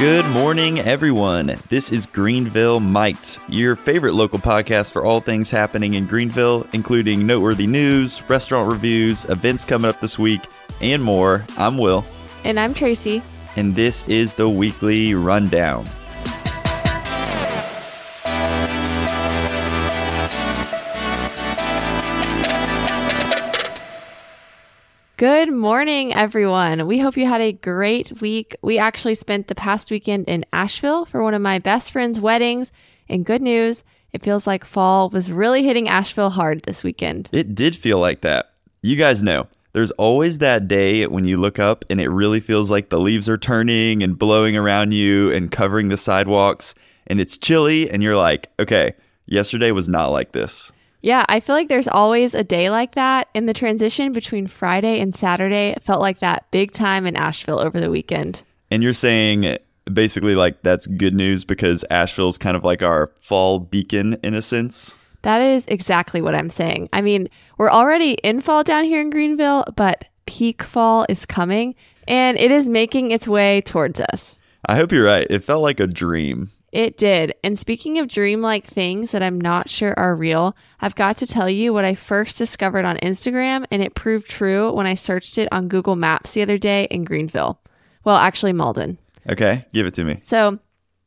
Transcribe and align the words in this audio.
Good 0.00 0.24
morning, 0.30 0.78
everyone. 0.80 1.58
This 1.68 1.92
is 1.92 2.06
Greenville 2.06 2.80
Mic'd, 2.80 3.38
your 3.48 3.76
favorite 3.76 4.14
local 4.14 4.38
podcast 4.38 4.92
for 4.92 5.04
all 5.04 5.20
things 5.20 5.50
happening 5.50 5.92
in 5.92 6.06
Greenville, 6.06 6.66
including 6.72 7.26
noteworthy 7.26 7.66
news, 7.66 8.22
restaurant 8.28 8.72
reviews, 8.72 9.26
events 9.26 9.62
coming 9.66 9.90
up 9.90 10.00
this 10.00 10.18
week, 10.18 10.40
and 10.80 11.02
more. 11.04 11.44
I'm 11.58 11.76
Will, 11.76 12.04
And 12.44 12.58
I'm 12.58 12.72
Tracy. 12.72 13.22
and 13.56 13.76
this 13.76 14.08
is 14.08 14.34
the 14.34 14.48
weekly 14.48 15.12
rundown. 15.14 15.84
Good 25.20 25.52
morning, 25.52 26.14
everyone. 26.14 26.86
We 26.86 26.98
hope 26.98 27.18
you 27.18 27.26
had 27.26 27.42
a 27.42 27.52
great 27.52 28.22
week. 28.22 28.56
We 28.62 28.78
actually 28.78 29.16
spent 29.16 29.48
the 29.48 29.54
past 29.54 29.90
weekend 29.90 30.24
in 30.30 30.46
Asheville 30.50 31.04
for 31.04 31.22
one 31.22 31.34
of 31.34 31.42
my 31.42 31.58
best 31.58 31.92
friend's 31.92 32.18
weddings. 32.18 32.72
And 33.06 33.26
good 33.26 33.42
news, 33.42 33.84
it 34.14 34.22
feels 34.22 34.46
like 34.46 34.64
fall 34.64 35.10
was 35.10 35.30
really 35.30 35.62
hitting 35.62 35.90
Asheville 35.90 36.30
hard 36.30 36.62
this 36.62 36.82
weekend. 36.82 37.28
It 37.34 37.54
did 37.54 37.76
feel 37.76 37.98
like 37.98 38.22
that. 38.22 38.52
You 38.80 38.96
guys 38.96 39.22
know, 39.22 39.46
there's 39.74 39.90
always 39.90 40.38
that 40.38 40.68
day 40.68 41.06
when 41.06 41.26
you 41.26 41.36
look 41.36 41.58
up 41.58 41.84
and 41.90 42.00
it 42.00 42.08
really 42.08 42.40
feels 42.40 42.70
like 42.70 42.88
the 42.88 42.98
leaves 42.98 43.28
are 43.28 43.36
turning 43.36 44.02
and 44.02 44.18
blowing 44.18 44.56
around 44.56 44.92
you 44.92 45.30
and 45.32 45.52
covering 45.52 45.90
the 45.90 45.98
sidewalks, 45.98 46.74
and 47.06 47.20
it's 47.20 47.36
chilly, 47.36 47.90
and 47.90 48.02
you're 48.02 48.16
like, 48.16 48.48
okay, 48.58 48.94
yesterday 49.26 49.70
was 49.70 49.86
not 49.86 50.12
like 50.12 50.32
this. 50.32 50.72
Yeah, 51.02 51.24
I 51.28 51.40
feel 51.40 51.54
like 51.54 51.68
there's 51.68 51.88
always 51.88 52.34
a 52.34 52.44
day 52.44 52.70
like 52.70 52.94
that. 52.94 53.28
And 53.34 53.48
the 53.48 53.54
transition 53.54 54.12
between 54.12 54.46
Friday 54.46 55.00
and 55.00 55.14
Saturday 55.14 55.76
felt 55.82 56.00
like 56.00 56.20
that 56.20 56.50
big 56.50 56.72
time 56.72 57.06
in 57.06 57.16
Asheville 57.16 57.58
over 57.58 57.80
the 57.80 57.90
weekend. 57.90 58.42
And 58.70 58.82
you're 58.82 58.92
saying 58.92 59.56
basically 59.92 60.34
like 60.34 60.62
that's 60.62 60.86
good 60.86 61.14
news 61.14 61.44
because 61.44 61.84
Asheville's 61.90 62.38
kind 62.38 62.56
of 62.56 62.64
like 62.64 62.82
our 62.82 63.10
fall 63.20 63.58
beacon 63.58 64.14
in 64.22 64.34
a 64.34 64.42
sense. 64.42 64.96
That 65.22 65.40
is 65.40 65.66
exactly 65.66 66.22
what 66.22 66.34
I'm 66.34 66.50
saying. 66.50 66.88
I 66.92 67.02
mean, 67.02 67.28
we're 67.58 67.70
already 67.70 68.12
in 68.12 68.40
fall 68.40 68.64
down 68.64 68.84
here 68.84 69.00
in 69.00 69.10
Greenville, 69.10 69.64
but 69.76 70.06
peak 70.26 70.62
fall 70.62 71.06
is 71.08 71.26
coming 71.26 71.74
and 72.08 72.38
it 72.38 72.50
is 72.50 72.68
making 72.68 73.10
its 73.10 73.28
way 73.28 73.60
towards 73.62 74.00
us. 74.00 74.38
I 74.66 74.76
hope 74.76 74.92
you're 74.92 75.04
right. 75.04 75.26
It 75.28 75.44
felt 75.44 75.62
like 75.62 75.80
a 75.80 75.86
dream. 75.86 76.50
It 76.72 76.96
did. 76.96 77.34
And 77.42 77.58
speaking 77.58 77.98
of 77.98 78.06
dreamlike 78.06 78.64
things 78.64 79.10
that 79.10 79.22
I'm 79.22 79.40
not 79.40 79.68
sure 79.68 79.92
are 79.98 80.14
real, 80.14 80.56
I've 80.80 80.94
got 80.94 81.16
to 81.18 81.26
tell 81.26 81.50
you 81.50 81.72
what 81.72 81.84
I 81.84 81.94
first 81.94 82.38
discovered 82.38 82.84
on 82.84 82.96
Instagram, 82.98 83.66
and 83.70 83.82
it 83.82 83.96
proved 83.96 84.28
true 84.28 84.72
when 84.72 84.86
I 84.86 84.94
searched 84.94 85.36
it 85.36 85.48
on 85.50 85.68
Google 85.68 85.96
Maps 85.96 86.34
the 86.34 86.42
other 86.42 86.58
day 86.58 86.86
in 86.90 87.04
Greenville. 87.04 87.60
Well, 88.04 88.16
actually, 88.16 88.52
Mauldin. 88.52 88.98
Okay, 89.28 89.64
give 89.72 89.86
it 89.86 89.94
to 89.94 90.04
me. 90.04 90.18
So, 90.22 90.60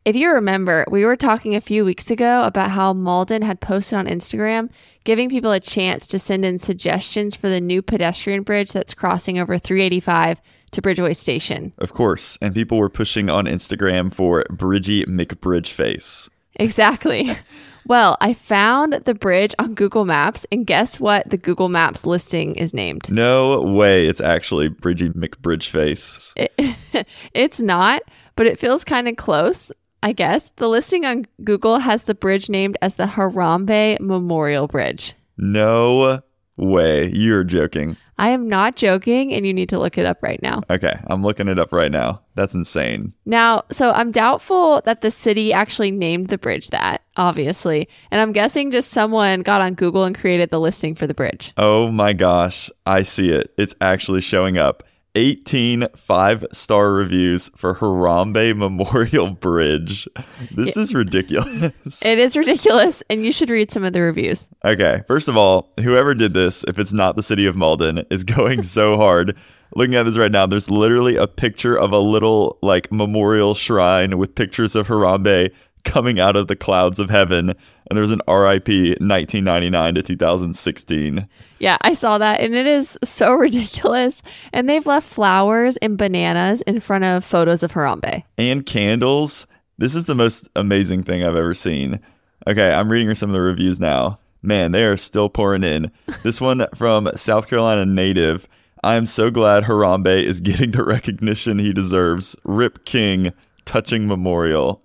if 0.06 0.18
you 0.18 0.32
remember, 0.32 0.86
we 0.92 1.06
were 1.06 1.16
talking 1.16 1.56
a 1.56 1.62
few 1.62 1.86
weeks 1.86 2.12
ago 2.12 2.44
about 2.44 2.72
how 2.72 2.94
Mauldin 2.94 3.42
had 3.42 3.62
posted 3.62 3.98
on 3.98 4.06
Instagram 4.06 4.70
giving 5.06 5.30
people 5.30 5.54
a 5.54 5.62
chance 5.62 6.08
to 6.08 6.20
send 6.20 6.44
in 6.44 6.60
suggestions 6.60 7.36
for 7.38 7.48
the 7.48 7.62
new 7.62 7.82
pedestrian 7.82 8.44
bridge 8.44 8.74
that's 8.74 8.94
crossing 8.94 9.40
over 9.40 9.58
385 9.58 10.42
to 10.74 10.82
Bridgeway 10.82 11.16
Station. 11.16 11.74
Of 11.78 11.94
course. 11.94 12.38
And 12.42 12.54
people 12.54 12.78
were 12.78 12.90
pushing 12.90 13.30
on 13.30 13.46
Instagram 13.46 14.14
for 14.14 14.44
Bridgie 14.50 15.06
McBridgeface. 15.06 16.30
Exactly. 16.56 17.38
well, 17.88 18.18
I 18.22 18.34
found 18.34 18.94
the 19.06 19.14
bridge 19.14 19.56
on 19.60 19.74
Google 19.74 20.06
Maps, 20.06 20.46
and 20.52 20.68
guess 20.68 21.00
what 21.00 21.30
the 21.30 21.38
Google 21.38 21.70
Maps 21.70 22.06
listing 22.06 22.56
is 22.56 22.74
named? 22.74 23.12
No 23.12 23.62
way 23.62 24.08
it's 24.08 24.22
actually 24.22 24.70
Bridgie 24.70 25.10
McBridgeface. 25.10 26.34
It, 26.36 27.08
it's 27.34 27.60
not, 27.60 28.04
but 28.36 28.46
it 28.46 28.60
feels 28.60 28.84
kind 28.84 29.08
of 29.08 29.18
close, 29.18 29.72
I 30.02 30.12
guess. 30.12 30.52
The 30.58 30.68
listing 30.68 31.06
on 31.06 31.26
Google 31.44 31.80
has 31.80 32.04
the 32.04 32.16
bridge 32.16 32.50
named 32.50 32.78
as 32.82 32.96
the 32.96 33.06
Harambe 33.06 34.00
Memorial 34.00 34.68
Bridge. 34.68 35.14
No 35.38 36.22
way. 36.58 37.10
You're 37.10 37.44
joking. 37.44 37.98
I 38.18 38.30
am 38.30 38.48
not 38.48 38.76
joking, 38.76 39.34
and 39.34 39.46
you 39.46 39.54
need 39.54 39.70
to 39.70 39.80
look 39.80 39.98
it 39.98 40.06
up 40.06 40.22
right 40.22 40.42
now. 40.44 40.62
Okay, 40.70 40.94
I'm 41.08 41.24
looking 41.24 41.48
it 41.48 41.58
up 41.58 41.74
right 41.74 41.92
now. 41.92 42.22
That's 42.36 42.54
insane. 42.54 43.14
Now, 43.26 43.64
so 43.72 43.92
I'm 43.92 44.12
doubtful 44.12 44.82
that 44.86 45.02
the 45.02 45.10
city 45.10 45.52
actually 45.52 45.90
named 45.90 46.28
the 46.28 46.38
bridge 46.38 46.70
that, 46.70 47.02
obviously. 47.18 47.90
And 48.12 48.22
I'm 48.22 48.32
guessing 48.32 48.70
just 48.70 48.92
someone 48.92 49.42
got 49.42 49.62
on 49.62 49.74
Google 49.74 50.04
and 50.04 50.16
created 50.16 50.52
the 50.52 50.60
listing 50.60 50.94
for 50.94 51.08
the 51.08 51.16
bridge. 51.16 51.54
Oh 51.58 51.90
my 51.90 52.14
gosh, 52.14 52.70
I 52.86 53.02
see 53.02 53.32
it. 53.32 53.52
It's 53.58 53.74
actually 53.82 54.22
showing 54.22 54.58
up. 54.58 54.84
18 55.16 55.86
five 55.96 56.44
star 56.52 56.92
reviews 56.94 57.50
for 57.56 57.76
Harambe 57.76 58.56
Memorial 58.56 59.30
Bridge. 59.40 60.08
This 60.52 60.76
is 60.76 60.94
ridiculous. 60.94 62.04
It 62.04 62.20
is 62.20 62.36
ridiculous, 62.36 63.04
and 63.10 63.24
you 63.24 63.32
should 63.32 63.50
read 63.50 63.72
some 63.72 63.84
of 63.84 63.94
the 63.94 64.02
reviews. 64.02 64.50
okay, 64.66 65.04
first 65.08 65.28
of 65.28 65.38
all, 65.38 65.72
whoever 65.80 66.14
did 66.16 66.34
this, 66.34 66.64
if 66.68 66.80
it's 66.80 66.94
not 66.94 67.16
the 67.16 67.24
city 67.24 67.46
of 67.46 67.56
Mauldin, 67.56 68.06
is 68.12 68.24
going 68.36 68.64
so 68.64 68.98
hard. 68.98 69.36
Looking 69.76 69.96
at 69.96 70.04
this 70.04 70.18
right 70.18 70.32
now, 70.32 70.46
there's 70.46 70.70
literally 70.70 71.16
a 71.16 71.26
picture 71.26 71.76
of 71.78 71.92
a 71.92 72.00
little 72.00 72.58
like 72.62 72.92
memorial 72.92 73.56
shrine 73.56 74.18
with 74.18 74.36
pictures 74.36 74.76
of 74.76 74.88
Harambe 74.88 75.52
coming 75.84 76.20
out 76.20 76.36
of 76.36 76.48
the 76.48 76.56
clouds 76.56 77.00
of 77.00 77.10
heaven. 77.10 77.50
And 77.50 77.98
there's 77.98 78.12
an 78.12 78.22
RIP 78.28 78.68
1999 79.00 79.96
to 79.96 80.02
2016. 80.02 81.28
Yeah, 81.60 81.78
I 81.82 81.94
saw 81.94 82.18
that, 82.18 82.40
and 82.40 82.56
it 82.56 82.66
is 82.66 82.98
so 83.04 83.34
ridiculous. 83.34 84.22
And 84.52 84.68
they've 84.70 84.86
left 84.86 85.08
flowers 85.08 85.78
and 85.78 85.98
bananas 85.98 86.62
in 86.62 86.80
front 86.80 87.04
of 87.04 87.24
photos 87.26 87.64
of 87.64 87.74
Harambe. 87.74 88.24
and 88.38 88.66
candles. 88.66 89.48
This 89.78 89.96
is 89.96 90.06
the 90.06 90.16
most 90.16 90.48
amazing 90.56 91.04
thing 91.04 91.24
I've 91.24 91.36
ever 91.36 91.54
seen. 91.54 92.00
Okay, 92.48 92.72
I'm 92.72 92.92
reading 92.92 93.14
some 93.16 93.30
of 93.30 93.34
the 93.34 93.42
reviews 93.42 93.80
now. 93.80 94.20
Man, 94.42 94.72
they 94.72 94.84
are 94.84 94.98
still 94.98 95.30
pouring 95.30 95.64
in. 95.64 95.92
This 96.24 96.40
one 96.42 96.66
from 96.76 97.10
South 97.16 97.48
Carolina 97.48 97.86
native. 97.86 98.48
I 98.84 98.96
am 98.96 99.06
so 99.06 99.30
glad 99.32 99.64
Harambe 99.64 100.24
is 100.24 100.40
getting 100.42 100.72
the 100.72 100.84
recognition 100.84 101.60
he 101.60 101.74
deserves. 101.74 102.36
Rip 102.44 102.86
King, 102.86 103.34
touching 103.66 104.08
memorial. 104.08 104.82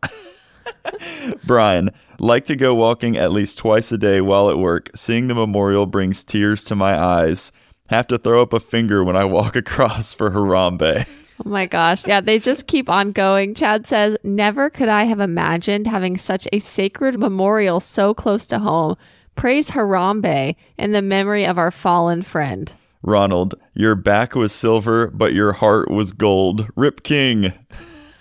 Brian, 1.45 1.91
like 2.19 2.47
to 2.47 2.57
go 2.57 2.75
walking 2.75 3.17
at 3.17 3.33
least 3.33 3.59
twice 3.59 3.93
a 3.93 3.99
day 3.99 4.21
while 4.21 4.51
at 4.51 4.59
work. 4.59 4.91
Seeing 4.95 5.29
the 5.29 5.35
memorial 5.35 5.87
brings 5.87 6.25
tears 6.25 6.65
to 6.65 6.75
my 6.75 6.99
eyes. 6.99 7.53
Have 7.89 8.07
to 8.09 8.19
throw 8.19 8.43
up 8.43 8.53
a 8.53 8.61
finger 8.61 9.03
when 9.03 9.17
I 9.17 9.25
walk 9.25 9.57
across 9.57 10.15
for 10.15 10.31
Harambe. 10.31 11.07
Oh 11.45 11.49
my 11.49 11.67
gosh. 11.67 12.07
Yeah, 12.07 12.21
they 12.21 12.39
just 12.39 12.67
keep 12.67 12.89
on 12.89 13.13
going. 13.13 13.55
Chad 13.55 13.87
says, 13.87 14.17
Never 14.25 14.71
could 14.71 14.89
I 14.89 15.05
have 15.05 15.21
imagined 15.21 15.87
having 15.87 16.17
such 16.17 16.49
a 16.53 16.59
sacred 16.59 17.19
memorial 17.19 17.81
so 17.81 18.13
close 18.13 18.47
to 18.49 18.59
home. 18.59 18.97
Praise 19.37 19.71
Harambe 19.71 20.57
in 20.77 20.93
the 20.93 21.03
memory 21.03 21.47
of 21.47 21.59
our 21.59 21.71
fallen 21.71 22.23
friend. 22.23 22.73
Ronald, 23.03 23.55
your 23.75 23.95
back 23.95 24.35
was 24.35 24.53
silver, 24.53 25.07
but 25.09 25.33
your 25.33 25.53
heart 25.53 25.91
was 25.91 26.13
gold. 26.13 26.67
Rip 26.75 27.05
King. 27.05 27.53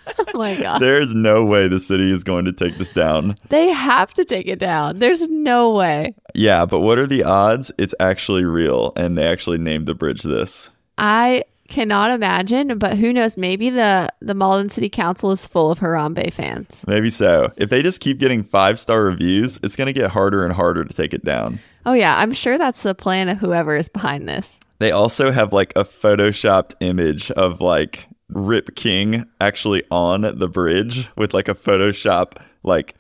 Oh 0.20 0.38
my 0.40 0.60
God. 0.62 0.80
There's 0.80 1.16
no 1.16 1.44
way 1.46 1.68
the 1.68 1.80
city 1.80 2.12
is 2.12 2.24
going 2.24 2.46
to 2.46 2.52
take 2.52 2.78
this 2.78 2.92
down. 2.92 3.36
they 3.50 3.72
have 3.72 4.14
to 4.16 4.26
take 4.26 4.48
it 4.48 4.60
down. 4.60 5.00
There's 5.00 5.28
no 5.30 5.72
way. 5.72 6.14
Yeah, 6.36 6.66
but 6.66 6.82
what 6.82 7.00
are 7.00 7.08
the 7.08 7.24
odds 7.24 7.72
it's 7.78 7.96
actually 8.00 8.46
real 8.46 8.94
and 8.96 9.18
they 9.18 9.26
actually 9.26 9.58
named 9.58 9.88
the 9.88 9.96
bridge 9.96 10.22
this? 10.24 10.70
I 10.98 11.44
cannot 11.70 12.12
imagine, 12.12 12.78
but 12.78 12.98
who 12.98 13.12
knows? 13.12 13.36
Maybe 13.36 13.70
the, 13.70 14.12
the 14.22 14.34
Mauldin 14.34 14.72
City 14.72 14.90
Council 14.90 15.32
is 15.32 15.48
full 15.48 15.72
of 15.72 15.80
Harambe 15.80 16.32
fans. 16.32 16.84
Maybe 16.88 17.10
so. 17.10 17.52
If 17.58 17.70
they 17.70 17.82
just 17.82 18.00
keep 18.00 18.20
getting 18.20 18.44
five 18.44 18.80
star 18.80 19.04
reviews, 19.04 19.60
it's 19.64 19.76
going 19.76 19.88
to 19.88 19.94
get 19.94 20.12
harder 20.12 20.46
and 20.46 20.54
harder 20.54 20.86
to 20.86 20.94
take 20.94 21.14
it 21.14 21.26
down. 21.26 21.60
Oh, 21.86 21.94
yeah. 21.94 22.18
I'm 22.18 22.34
sure 22.34 22.58
that's 22.58 22.84
the 22.84 22.94
plan 22.96 23.28
of 23.30 23.38
whoever 23.40 23.76
is 23.76 23.90
behind 23.90 24.28
this. 24.28 24.60
They 24.80 24.92
also 24.92 25.32
have 25.32 25.52
like 25.54 25.74
a 25.76 25.84
photoshopped 25.84 26.76
image 26.80 27.32
of 27.32 27.60
like 27.62 28.08
Rip 28.38 28.76
King 28.76 29.26
actually 29.42 29.84
on 29.90 30.22
the 30.22 30.48
bridge 30.48 31.10
with 31.16 31.34
like 31.34 31.48
a 31.48 31.56
Photoshop 31.56 32.40
like 32.64 32.94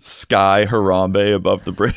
sky 0.00 0.66
Harambe 0.68 1.34
above 1.34 1.64
the 1.64 1.72
bridge. 1.72 1.94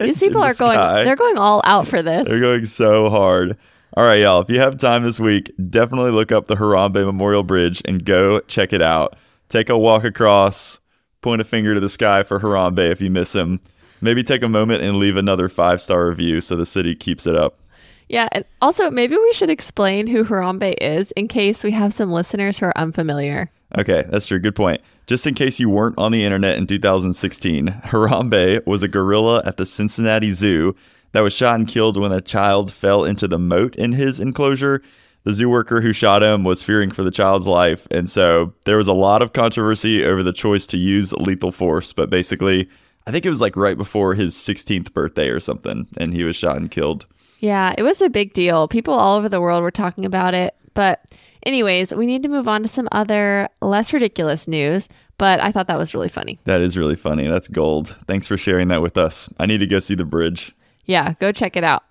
These 0.00 0.18
people 0.20 0.40
the 0.40 0.48
are 0.48 0.54
going, 0.54 1.04
they're 1.04 1.16
going 1.16 1.38
all 1.38 1.60
out 1.64 1.86
for 1.86 2.02
this. 2.02 2.26
They're 2.26 2.40
going 2.40 2.66
so 2.66 3.08
hard. 3.08 3.56
All 3.96 4.04
right, 4.04 4.20
y'all. 4.20 4.42
If 4.42 4.50
you 4.50 4.58
have 4.58 4.78
time 4.78 5.04
this 5.04 5.20
week, 5.20 5.52
definitely 5.70 6.10
look 6.10 6.32
up 6.32 6.46
the 6.46 6.56
Harambe 6.56 7.04
Memorial 7.06 7.44
Bridge 7.44 7.80
and 7.84 8.04
go 8.04 8.40
check 8.40 8.72
it 8.72 8.82
out. 8.82 9.16
Take 9.48 9.68
a 9.70 9.78
walk 9.78 10.02
across, 10.04 10.80
point 11.22 11.40
a 11.40 11.44
finger 11.44 11.74
to 11.74 11.80
the 11.80 11.88
sky 11.88 12.24
for 12.24 12.40
Harambe 12.40 12.90
if 12.90 13.00
you 13.00 13.10
miss 13.10 13.34
him. 13.34 13.60
Maybe 14.00 14.22
take 14.24 14.42
a 14.42 14.48
moment 14.48 14.82
and 14.82 14.98
leave 14.98 15.16
another 15.16 15.48
five 15.48 15.80
star 15.80 16.08
review 16.08 16.40
so 16.40 16.56
the 16.56 16.66
city 16.66 16.94
keeps 16.94 17.26
it 17.26 17.36
up. 17.36 17.60
Yeah. 18.08 18.28
And 18.32 18.44
also, 18.60 18.90
maybe 18.90 19.16
we 19.16 19.32
should 19.32 19.50
explain 19.50 20.06
who 20.06 20.24
Harambe 20.24 20.74
is 20.80 21.12
in 21.12 21.28
case 21.28 21.62
we 21.62 21.70
have 21.72 21.94
some 21.94 22.10
listeners 22.10 22.58
who 22.58 22.66
are 22.66 22.78
unfamiliar. 22.78 23.50
Okay, 23.76 24.04
that's 24.08 24.26
true. 24.26 24.38
Good 24.38 24.56
point. 24.56 24.80
Just 25.06 25.26
in 25.26 25.34
case 25.34 25.60
you 25.60 25.70
weren't 25.70 25.98
on 25.98 26.12
the 26.12 26.24
internet 26.24 26.56
in 26.56 26.66
2016, 26.66 27.66
Harambe 27.84 28.66
was 28.66 28.82
a 28.82 28.88
gorilla 28.88 29.42
at 29.44 29.56
the 29.56 29.66
Cincinnati 29.66 30.30
Zoo 30.30 30.74
that 31.12 31.20
was 31.20 31.32
shot 31.32 31.54
and 31.54 31.68
killed 31.68 31.96
when 31.96 32.12
a 32.12 32.20
child 32.20 32.72
fell 32.72 33.04
into 33.04 33.28
the 33.28 33.38
moat 33.38 33.76
in 33.76 33.92
his 33.92 34.20
enclosure. 34.20 34.82
The 35.24 35.28
The 35.28 35.34
zoo 35.34 35.50
worker 35.50 35.82
who 35.82 35.92
shot 35.92 36.22
him 36.22 36.42
was 36.42 36.62
fearing 36.62 36.90
for 36.90 37.02
the 37.02 37.10
child's 37.10 37.46
life, 37.46 37.86
and 37.90 38.08
so 38.08 38.54
there 38.64 38.78
was 38.78 38.88
a 38.88 38.94
lot 38.94 39.20
of 39.20 39.34
controversy 39.34 40.02
over 40.02 40.22
the 40.22 40.32
choice 40.32 40.66
to 40.68 40.78
use 40.78 41.12
lethal 41.12 41.52
force. 41.52 41.92
But 41.92 42.08
basically, 42.08 42.66
I 43.08 43.10
think 43.10 43.24
it 43.24 43.30
was 43.30 43.40
like 43.40 43.56
right 43.56 43.78
before 43.78 44.12
his 44.14 44.34
16th 44.34 44.92
birthday 44.92 45.30
or 45.30 45.40
something, 45.40 45.88
and 45.96 46.12
he 46.12 46.24
was 46.24 46.36
shot 46.36 46.58
and 46.58 46.70
killed. 46.70 47.06
Yeah, 47.40 47.74
it 47.78 47.82
was 47.82 48.02
a 48.02 48.10
big 48.10 48.34
deal. 48.34 48.68
People 48.68 48.92
all 48.92 49.16
over 49.16 49.30
the 49.30 49.40
world 49.40 49.62
were 49.62 49.70
talking 49.70 50.04
about 50.04 50.34
it. 50.34 50.54
But, 50.74 51.02
anyways, 51.42 51.94
we 51.94 52.04
need 52.04 52.22
to 52.24 52.28
move 52.28 52.46
on 52.46 52.62
to 52.62 52.68
some 52.68 52.86
other 52.92 53.48
less 53.62 53.94
ridiculous 53.94 54.46
news. 54.46 54.90
But 55.16 55.40
I 55.40 55.50
thought 55.52 55.68
that 55.68 55.78
was 55.78 55.94
really 55.94 56.10
funny. 56.10 56.38
That 56.44 56.60
is 56.60 56.76
really 56.76 56.96
funny. 56.96 57.26
That's 57.26 57.48
gold. 57.48 57.96
Thanks 58.06 58.26
for 58.26 58.36
sharing 58.36 58.68
that 58.68 58.82
with 58.82 58.98
us. 58.98 59.30
I 59.38 59.46
need 59.46 59.58
to 59.58 59.66
go 59.66 59.80
see 59.80 59.94
the 59.94 60.04
bridge. 60.04 60.54
Yeah, 60.84 61.14
go 61.18 61.32
check 61.32 61.56
it 61.56 61.64
out. 61.64 61.84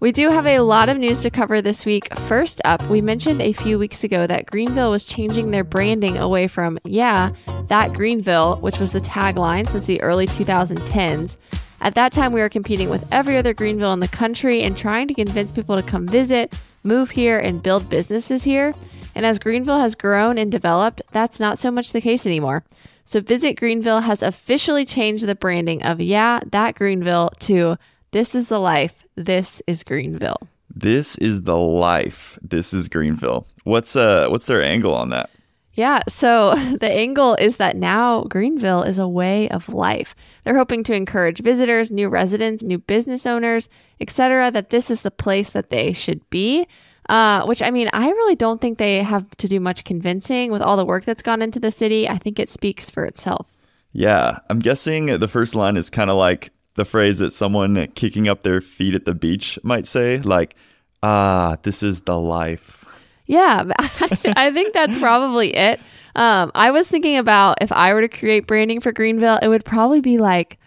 We 0.00 0.12
do 0.12 0.30
have 0.30 0.46
a 0.46 0.60
lot 0.60 0.88
of 0.88 0.96
news 0.96 1.20
to 1.22 1.30
cover 1.30 1.60
this 1.60 1.84
week. 1.84 2.08
First 2.20 2.62
up, 2.64 2.82
we 2.88 3.02
mentioned 3.02 3.42
a 3.42 3.52
few 3.52 3.78
weeks 3.78 4.02
ago 4.02 4.26
that 4.26 4.46
Greenville 4.46 4.90
was 4.90 5.04
changing 5.04 5.50
their 5.50 5.62
branding 5.62 6.16
away 6.16 6.48
from, 6.48 6.78
yeah, 6.84 7.32
that 7.66 7.92
Greenville, 7.92 8.56
which 8.62 8.78
was 8.78 8.92
the 8.92 9.00
tagline 9.00 9.68
since 9.68 9.84
the 9.84 10.00
early 10.00 10.26
2010s. 10.26 11.36
At 11.82 11.94
that 11.96 12.12
time, 12.12 12.32
we 12.32 12.40
were 12.40 12.48
competing 12.48 12.88
with 12.88 13.12
every 13.12 13.36
other 13.36 13.52
Greenville 13.52 13.92
in 13.92 14.00
the 14.00 14.08
country 14.08 14.62
and 14.62 14.74
trying 14.74 15.06
to 15.06 15.12
convince 15.12 15.52
people 15.52 15.76
to 15.76 15.82
come 15.82 16.06
visit, 16.06 16.58
move 16.82 17.10
here, 17.10 17.38
and 17.38 17.62
build 17.62 17.90
businesses 17.90 18.42
here. 18.42 18.74
And 19.14 19.26
as 19.26 19.38
Greenville 19.38 19.80
has 19.80 19.94
grown 19.94 20.38
and 20.38 20.50
developed, 20.50 21.02
that's 21.12 21.38
not 21.38 21.58
so 21.58 21.70
much 21.70 21.92
the 21.92 22.00
case 22.00 22.26
anymore. 22.26 22.64
So 23.04 23.20
Visit 23.20 23.58
Greenville 23.58 24.00
has 24.00 24.22
officially 24.22 24.86
changed 24.86 25.26
the 25.26 25.34
branding 25.34 25.82
of, 25.82 26.00
yeah, 26.00 26.40
that 26.46 26.74
Greenville 26.74 27.32
to 27.40 27.76
this 28.12 28.34
is 28.34 28.48
the 28.48 28.58
life. 28.58 29.04
This 29.16 29.62
is 29.66 29.82
Greenville. 29.82 30.40
This 30.74 31.16
is 31.16 31.42
the 31.42 31.56
life. 31.56 32.38
This 32.42 32.72
is 32.72 32.88
Greenville. 32.88 33.46
What's 33.64 33.96
uh 33.96 34.28
what's 34.28 34.46
their 34.46 34.62
angle 34.62 34.94
on 34.94 35.10
that? 35.10 35.30
Yeah, 35.74 36.02
so 36.08 36.54
the 36.80 36.90
angle 36.90 37.34
is 37.36 37.56
that 37.56 37.76
now 37.76 38.24
Greenville 38.24 38.82
is 38.82 38.98
a 38.98 39.08
way 39.08 39.48
of 39.50 39.68
life. 39.68 40.14
They're 40.44 40.56
hoping 40.56 40.84
to 40.84 40.94
encourage 40.94 41.40
visitors, 41.40 41.90
new 41.90 42.08
residents, 42.08 42.62
new 42.62 42.78
business 42.78 43.26
owners, 43.26 43.68
etc. 44.00 44.50
that 44.50 44.70
this 44.70 44.90
is 44.90 45.02
the 45.02 45.10
place 45.10 45.50
that 45.50 45.70
they 45.70 45.92
should 45.92 46.28
be. 46.30 46.66
Uh, 47.08 47.44
which 47.44 47.60
I 47.62 47.72
mean, 47.72 47.90
I 47.92 48.08
really 48.08 48.36
don't 48.36 48.60
think 48.60 48.78
they 48.78 49.02
have 49.02 49.28
to 49.38 49.48
do 49.48 49.58
much 49.58 49.84
convincing 49.84 50.52
with 50.52 50.62
all 50.62 50.76
the 50.76 50.84
work 50.84 51.04
that's 51.04 51.22
gone 51.22 51.42
into 51.42 51.58
the 51.58 51.72
city. 51.72 52.08
I 52.08 52.18
think 52.18 52.38
it 52.38 52.48
speaks 52.48 52.88
for 52.88 53.04
itself. 53.04 53.48
Yeah, 53.92 54.38
I'm 54.48 54.60
guessing 54.60 55.06
the 55.06 55.26
first 55.26 55.56
line 55.56 55.76
is 55.76 55.90
kind 55.90 56.10
of 56.10 56.16
like 56.16 56.52
the 56.80 56.86
phrase 56.86 57.18
that 57.18 57.30
someone 57.30 57.88
kicking 57.88 58.26
up 58.26 58.42
their 58.42 58.62
feet 58.62 58.94
at 58.94 59.04
the 59.04 59.12
beach 59.12 59.58
might 59.62 59.86
say, 59.86 60.18
like, 60.20 60.56
ah, 61.02 61.58
this 61.62 61.82
is 61.82 62.00
the 62.00 62.18
life. 62.18 62.86
Yeah, 63.26 63.64
I 63.78 64.50
think 64.50 64.72
that's 64.72 64.96
probably 64.98 65.54
it. 65.54 65.78
Um, 66.16 66.50
I 66.54 66.70
was 66.70 66.88
thinking 66.88 67.18
about 67.18 67.58
if 67.60 67.70
I 67.70 67.92
were 67.92 68.00
to 68.00 68.08
create 68.08 68.46
branding 68.46 68.80
for 68.80 68.92
Greenville, 68.92 69.38
it 69.42 69.48
would 69.48 69.62
probably 69.62 70.00
be 70.00 70.16
like, 70.16 70.58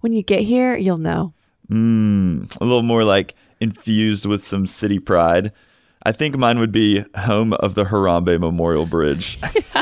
when 0.00 0.12
you 0.12 0.24
get 0.24 0.40
here, 0.40 0.76
you'll 0.76 0.98
know. 0.98 1.32
Mm, 1.70 2.60
a 2.60 2.64
little 2.64 2.82
more 2.82 3.04
like 3.04 3.36
infused 3.60 4.26
with 4.26 4.42
some 4.42 4.66
city 4.66 4.98
pride. 4.98 5.52
I 6.02 6.10
think 6.10 6.36
mine 6.36 6.58
would 6.58 6.72
be 6.72 7.04
home 7.16 7.52
of 7.52 7.76
the 7.76 7.84
Harambe 7.84 8.40
Memorial 8.40 8.86
Bridge. 8.86 9.38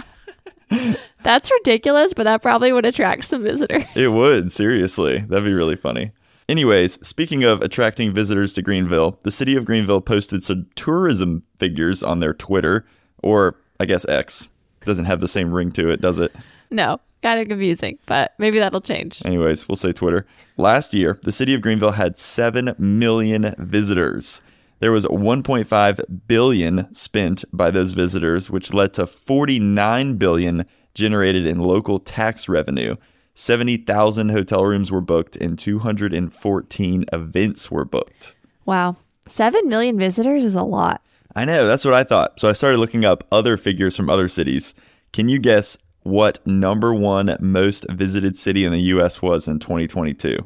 That's 1.22 1.50
ridiculous, 1.50 2.14
but 2.14 2.24
that 2.24 2.42
probably 2.42 2.72
would 2.72 2.86
attract 2.86 3.24
some 3.24 3.42
visitors. 3.42 3.84
It 3.94 4.12
would, 4.12 4.52
seriously. 4.52 5.18
That'd 5.18 5.44
be 5.44 5.52
really 5.52 5.76
funny. 5.76 6.12
Anyways, 6.48 7.06
speaking 7.06 7.44
of 7.44 7.60
attracting 7.60 8.14
visitors 8.14 8.54
to 8.54 8.62
Greenville, 8.62 9.18
the 9.22 9.30
city 9.30 9.54
of 9.54 9.66
Greenville 9.66 10.00
posted 10.00 10.42
some 10.42 10.66
tourism 10.76 11.42
figures 11.58 12.02
on 12.02 12.20
their 12.20 12.32
Twitter, 12.32 12.86
or 13.22 13.56
I 13.78 13.84
guess 13.84 14.08
X. 14.08 14.48
Doesn't 14.84 15.04
have 15.04 15.20
the 15.20 15.28
same 15.28 15.52
ring 15.52 15.72
to 15.72 15.90
it, 15.90 16.00
does 16.00 16.18
it? 16.18 16.34
No, 16.70 17.00
kind 17.22 17.40
of 17.40 17.48
confusing, 17.48 17.98
but 18.06 18.32
maybe 18.38 18.58
that'll 18.58 18.80
change. 18.80 19.20
Anyways, 19.24 19.68
we'll 19.68 19.76
say 19.76 19.92
Twitter. 19.92 20.26
Last 20.56 20.94
year, 20.94 21.18
the 21.22 21.32
city 21.32 21.52
of 21.52 21.60
Greenville 21.60 21.92
had 21.92 22.16
7 22.16 22.74
million 22.78 23.54
visitors. 23.58 24.40
There 24.80 24.92
was 24.92 25.04
1.5 25.06 26.26
billion 26.28 26.94
spent 26.94 27.44
by 27.52 27.70
those 27.70 27.90
visitors, 27.90 28.50
which 28.50 28.72
led 28.72 28.94
to 28.94 29.06
49 29.06 30.14
billion 30.14 30.64
generated 30.98 31.46
in 31.46 31.60
local 31.60 31.98
tax 31.98 32.48
revenue. 32.48 32.96
70,000 33.34 34.30
hotel 34.30 34.64
rooms 34.64 34.90
were 34.90 35.00
booked 35.00 35.36
and 35.36 35.58
214 35.58 37.04
events 37.12 37.70
were 37.70 37.84
booked. 37.84 38.34
Wow. 38.66 38.96
7 39.26 39.68
million 39.68 39.96
visitors 39.96 40.44
is 40.44 40.54
a 40.54 40.62
lot. 40.62 41.02
I 41.36 41.44
know, 41.44 41.66
that's 41.66 41.84
what 41.84 41.94
I 41.94 42.02
thought. 42.02 42.40
So 42.40 42.48
I 42.48 42.52
started 42.52 42.78
looking 42.78 43.04
up 43.04 43.24
other 43.30 43.56
figures 43.56 43.96
from 43.96 44.10
other 44.10 44.28
cities. 44.28 44.74
Can 45.12 45.28
you 45.28 45.38
guess 45.38 45.78
what 46.02 46.44
number 46.46 46.92
one 46.92 47.36
most 47.38 47.86
visited 47.90 48.36
city 48.36 48.64
in 48.64 48.72
the 48.72 48.80
US 48.80 49.22
was 49.22 49.46
in 49.46 49.58
2022? 49.60 50.36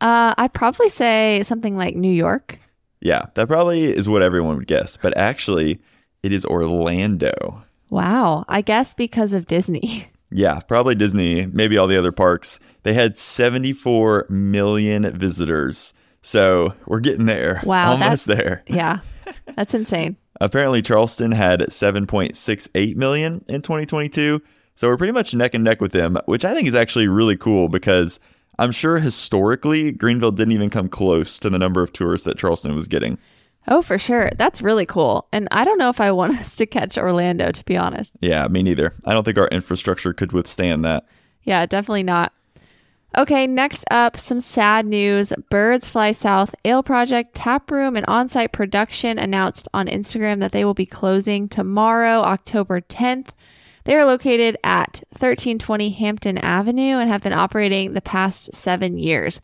Uh, 0.00 0.34
I'd 0.36 0.52
probably 0.52 0.88
say 0.88 1.42
something 1.44 1.76
like 1.76 1.94
New 1.94 2.12
York. 2.12 2.58
Yeah, 3.00 3.26
that 3.34 3.46
probably 3.46 3.84
is 3.96 4.08
what 4.08 4.22
everyone 4.22 4.56
would 4.56 4.66
guess, 4.66 4.96
but 4.96 5.16
actually, 5.16 5.80
it 6.22 6.32
is 6.32 6.44
Orlando. 6.44 7.62
Wow. 7.92 8.46
I 8.48 8.62
guess 8.62 8.94
because 8.94 9.32
of 9.32 9.46
Disney. 9.46 10.06
Yeah, 10.34 10.60
probably 10.60 10.94
Disney, 10.94 11.44
maybe 11.44 11.76
all 11.76 11.86
the 11.86 11.98
other 11.98 12.10
parks. 12.10 12.58
They 12.84 12.94
had 12.94 13.18
74 13.18 14.28
million 14.30 15.14
visitors. 15.18 15.92
So 16.22 16.72
we're 16.86 17.00
getting 17.00 17.26
there. 17.26 17.60
Wow. 17.66 17.90
Almost 17.90 18.28
there. 18.28 18.64
Yeah. 18.68 19.00
That's 19.54 19.74
insane. 19.74 20.16
Apparently, 20.40 20.80
Charleston 20.80 21.32
had 21.32 21.60
7.68 21.60 22.96
million 22.96 23.44
in 23.46 23.60
2022. 23.60 24.40
So 24.74 24.88
we're 24.88 24.96
pretty 24.96 25.12
much 25.12 25.34
neck 25.34 25.52
and 25.52 25.64
neck 25.64 25.82
with 25.82 25.92
them, 25.92 26.16
which 26.24 26.46
I 26.46 26.54
think 26.54 26.66
is 26.66 26.74
actually 26.74 27.08
really 27.08 27.36
cool 27.36 27.68
because 27.68 28.18
I'm 28.58 28.72
sure 28.72 29.00
historically 29.00 29.92
Greenville 29.92 30.32
didn't 30.32 30.52
even 30.52 30.70
come 30.70 30.88
close 30.88 31.38
to 31.40 31.50
the 31.50 31.58
number 31.58 31.82
of 31.82 31.92
tourists 31.92 32.24
that 32.24 32.38
Charleston 32.38 32.74
was 32.74 32.88
getting. 32.88 33.18
Oh, 33.68 33.82
for 33.82 33.98
sure. 33.98 34.30
That's 34.36 34.60
really 34.60 34.86
cool. 34.86 35.28
And 35.32 35.46
I 35.50 35.64
don't 35.64 35.78
know 35.78 35.88
if 35.88 36.00
I 36.00 36.10
want 36.12 36.36
us 36.38 36.56
to 36.56 36.66
catch 36.66 36.98
Orlando, 36.98 37.52
to 37.52 37.64
be 37.64 37.76
honest. 37.76 38.16
Yeah, 38.20 38.46
me 38.48 38.62
neither. 38.62 38.92
I 39.04 39.12
don't 39.12 39.24
think 39.24 39.38
our 39.38 39.48
infrastructure 39.48 40.12
could 40.12 40.32
withstand 40.32 40.84
that. 40.84 41.04
Yeah, 41.42 41.66
definitely 41.66 42.02
not. 42.04 42.32
Okay, 43.16 43.46
next 43.46 43.84
up, 43.90 44.18
some 44.18 44.40
sad 44.40 44.86
news. 44.86 45.34
Birds 45.50 45.86
Fly 45.86 46.12
South 46.12 46.54
Ale 46.64 46.82
Project 46.82 47.34
Tap 47.34 47.70
Room 47.70 47.94
and 47.94 48.06
on 48.06 48.26
site 48.26 48.52
production 48.52 49.18
announced 49.18 49.68
on 49.74 49.86
Instagram 49.86 50.40
that 50.40 50.52
they 50.52 50.64
will 50.64 50.72
be 50.72 50.86
closing 50.86 51.46
tomorrow, 51.46 52.20
October 52.22 52.80
10th. 52.80 53.28
They 53.84 53.96
are 53.96 54.06
located 54.06 54.56
at 54.64 55.02
1320 55.10 55.90
Hampton 55.90 56.38
Avenue 56.38 56.96
and 56.96 57.10
have 57.10 57.22
been 57.22 57.32
operating 57.34 57.92
the 57.92 58.00
past 58.00 58.54
seven 58.54 58.96
years. 58.96 59.42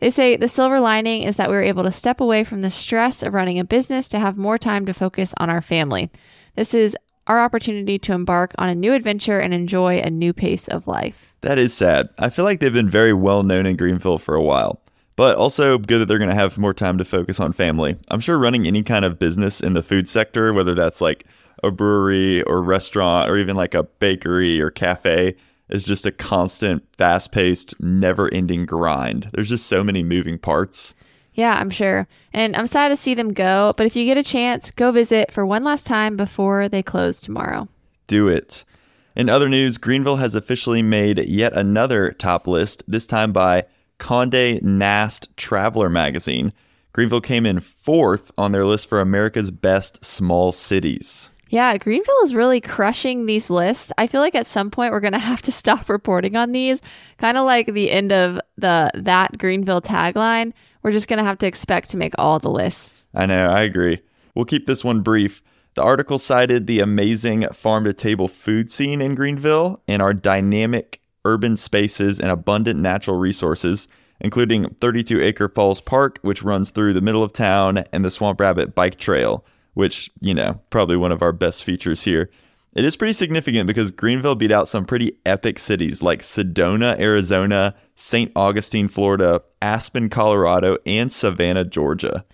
They 0.00 0.10
say 0.10 0.36
the 0.36 0.48
silver 0.48 0.78
lining 0.78 1.22
is 1.22 1.36
that 1.36 1.48
we 1.48 1.56
were 1.56 1.62
able 1.62 1.82
to 1.84 1.92
step 1.92 2.20
away 2.20 2.44
from 2.44 2.62
the 2.62 2.70
stress 2.70 3.22
of 3.22 3.32
running 3.32 3.58
a 3.58 3.64
business 3.64 4.08
to 4.08 4.18
have 4.18 4.36
more 4.36 4.58
time 4.58 4.84
to 4.86 4.94
focus 4.94 5.32
on 5.38 5.48
our 5.48 5.62
family. 5.62 6.10
This 6.54 6.74
is 6.74 6.96
our 7.26 7.40
opportunity 7.40 7.98
to 7.98 8.12
embark 8.12 8.54
on 8.58 8.68
a 8.68 8.74
new 8.74 8.92
adventure 8.92 9.40
and 9.40 9.52
enjoy 9.52 9.98
a 9.98 10.10
new 10.10 10.32
pace 10.32 10.68
of 10.68 10.86
life. 10.86 11.34
That 11.40 11.58
is 11.58 11.74
sad. 11.74 12.08
I 12.18 12.30
feel 12.30 12.44
like 12.44 12.60
they've 12.60 12.72
been 12.72 12.90
very 12.90 13.12
well 13.12 13.42
known 13.42 13.66
in 13.66 13.76
Greenville 13.76 14.18
for 14.18 14.34
a 14.34 14.42
while, 14.42 14.80
but 15.16 15.36
also 15.36 15.78
good 15.78 16.00
that 16.00 16.06
they're 16.06 16.18
going 16.18 16.30
to 16.30 16.36
have 16.36 16.58
more 16.58 16.74
time 16.74 16.98
to 16.98 17.04
focus 17.04 17.40
on 17.40 17.52
family. 17.52 17.96
I'm 18.08 18.20
sure 18.20 18.38
running 18.38 18.66
any 18.66 18.82
kind 18.82 19.04
of 19.04 19.18
business 19.18 19.60
in 19.60 19.72
the 19.72 19.82
food 19.82 20.08
sector, 20.08 20.52
whether 20.52 20.74
that's 20.74 21.00
like 21.00 21.26
a 21.64 21.70
brewery 21.70 22.42
or 22.42 22.62
restaurant 22.62 23.30
or 23.30 23.38
even 23.38 23.56
like 23.56 23.74
a 23.74 23.84
bakery 23.84 24.60
or 24.60 24.70
cafe, 24.70 25.36
is 25.68 25.84
just 25.84 26.06
a 26.06 26.12
constant, 26.12 26.84
fast 26.96 27.32
paced, 27.32 27.80
never 27.80 28.32
ending 28.32 28.66
grind. 28.66 29.30
There's 29.32 29.48
just 29.48 29.66
so 29.66 29.82
many 29.82 30.02
moving 30.02 30.38
parts. 30.38 30.94
Yeah, 31.34 31.54
I'm 31.58 31.70
sure. 31.70 32.08
And 32.32 32.56
I'm 32.56 32.66
sad 32.66 32.88
to 32.88 32.96
see 32.96 33.14
them 33.14 33.34
go, 33.34 33.74
but 33.76 33.86
if 33.86 33.94
you 33.94 34.06
get 34.06 34.16
a 34.16 34.22
chance, 34.22 34.70
go 34.70 34.90
visit 34.90 35.30
for 35.30 35.44
one 35.44 35.64
last 35.64 35.86
time 35.86 36.16
before 36.16 36.68
they 36.68 36.82
close 36.82 37.20
tomorrow. 37.20 37.68
Do 38.06 38.28
it. 38.28 38.64
In 39.14 39.28
other 39.28 39.48
news, 39.48 39.78
Greenville 39.78 40.16
has 40.16 40.34
officially 40.34 40.82
made 40.82 41.18
yet 41.20 41.52
another 41.54 42.12
top 42.12 42.46
list, 42.46 42.82
this 42.86 43.06
time 43.06 43.32
by 43.32 43.64
Conde 43.98 44.62
Nast 44.62 45.28
Traveler 45.36 45.88
magazine. 45.88 46.52
Greenville 46.92 47.20
came 47.20 47.44
in 47.44 47.60
fourth 47.60 48.30
on 48.38 48.52
their 48.52 48.64
list 48.64 48.88
for 48.88 49.00
America's 49.00 49.50
best 49.50 50.02
small 50.04 50.52
cities. 50.52 51.30
Yeah, 51.56 51.78
Greenville 51.78 52.20
is 52.22 52.34
really 52.34 52.60
crushing 52.60 53.24
these 53.24 53.48
lists. 53.48 53.90
I 53.96 54.08
feel 54.08 54.20
like 54.20 54.34
at 54.34 54.46
some 54.46 54.70
point 54.70 54.92
we're 54.92 55.00
going 55.00 55.12
to 55.14 55.18
have 55.18 55.40
to 55.40 55.50
stop 55.50 55.88
reporting 55.88 56.36
on 56.36 56.52
these. 56.52 56.82
Kind 57.16 57.38
of 57.38 57.46
like 57.46 57.72
the 57.72 57.90
end 57.90 58.12
of 58.12 58.38
the 58.58 58.90
that 58.92 59.38
Greenville 59.38 59.80
tagline. 59.80 60.52
We're 60.82 60.92
just 60.92 61.08
going 61.08 61.16
to 61.16 61.24
have 61.24 61.38
to 61.38 61.46
expect 61.46 61.88
to 61.90 61.96
make 61.96 62.12
all 62.18 62.38
the 62.38 62.50
lists. 62.50 63.08
I 63.14 63.24
know, 63.24 63.48
I 63.48 63.62
agree. 63.62 64.02
We'll 64.34 64.44
keep 64.44 64.66
this 64.66 64.84
one 64.84 65.00
brief. 65.00 65.42
The 65.76 65.82
article 65.82 66.18
cited 66.18 66.66
the 66.66 66.80
amazing 66.80 67.48
farm 67.54 67.84
to 67.84 67.94
table 67.94 68.28
food 68.28 68.70
scene 68.70 69.00
in 69.00 69.14
Greenville 69.14 69.80
and 69.88 70.02
our 70.02 70.12
dynamic 70.12 71.00
urban 71.24 71.56
spaces 71.56 72.20
and 72.20 72.30
abundant 72.30 72.80
natural 72.80 73.16
resources, 73.16 73.88
including 74.20 74.74
32 74.82 75.22
Acre 75.22 75.48
Falls 75.48 75.80
Park, 75.80 76.18
which 76.20 76.42
runs 76.42 76.68
through 76.68 76.92
the 76.92 77.00
middle 77.00 77.22
of 77.22 77.32
town, 77.32 77.82
and 77.92 78.04
the 78.04 78.10
Swamp 78.10 78.40
Rabbit 78.40 78.74
Bike 78.74 78.98
Trail 78.98 79.42
which, 79.76 80.10
you 80.22 80.32
know, 80.32 80.58
probably 80.70 80.96
one 80.96 81.12
of 81.12 81.20
our 81.20 81.32
best 81.32 81.62
features 81.62 82.02
here. 82.04 82.30
It 82.74 82.82
is 82.82 82.96
pretty 82.96 83.12
significant 83.12 83.66
because 83.66 83.90
Greenville 83.90 84.34
beat 84.34 84.50
out 84.50 84.70
some 84.70 84.86
pretty 84.86 85.18
epic 85.26 85.58
cities 85.58 86.02
like 86.02 86.22
Sedona, 86.22 86.98
Arizona, 86.98 87.74
St. 87.94 88.32
Augustine, 88.34 88.88
Florida, 88.88 89.42
Aspen, 89.60 90.08
Colorado, 90.08 90.78
and 90.86 91.12
Savannah, 91.12 91.64
Georgia. 91.64 92.24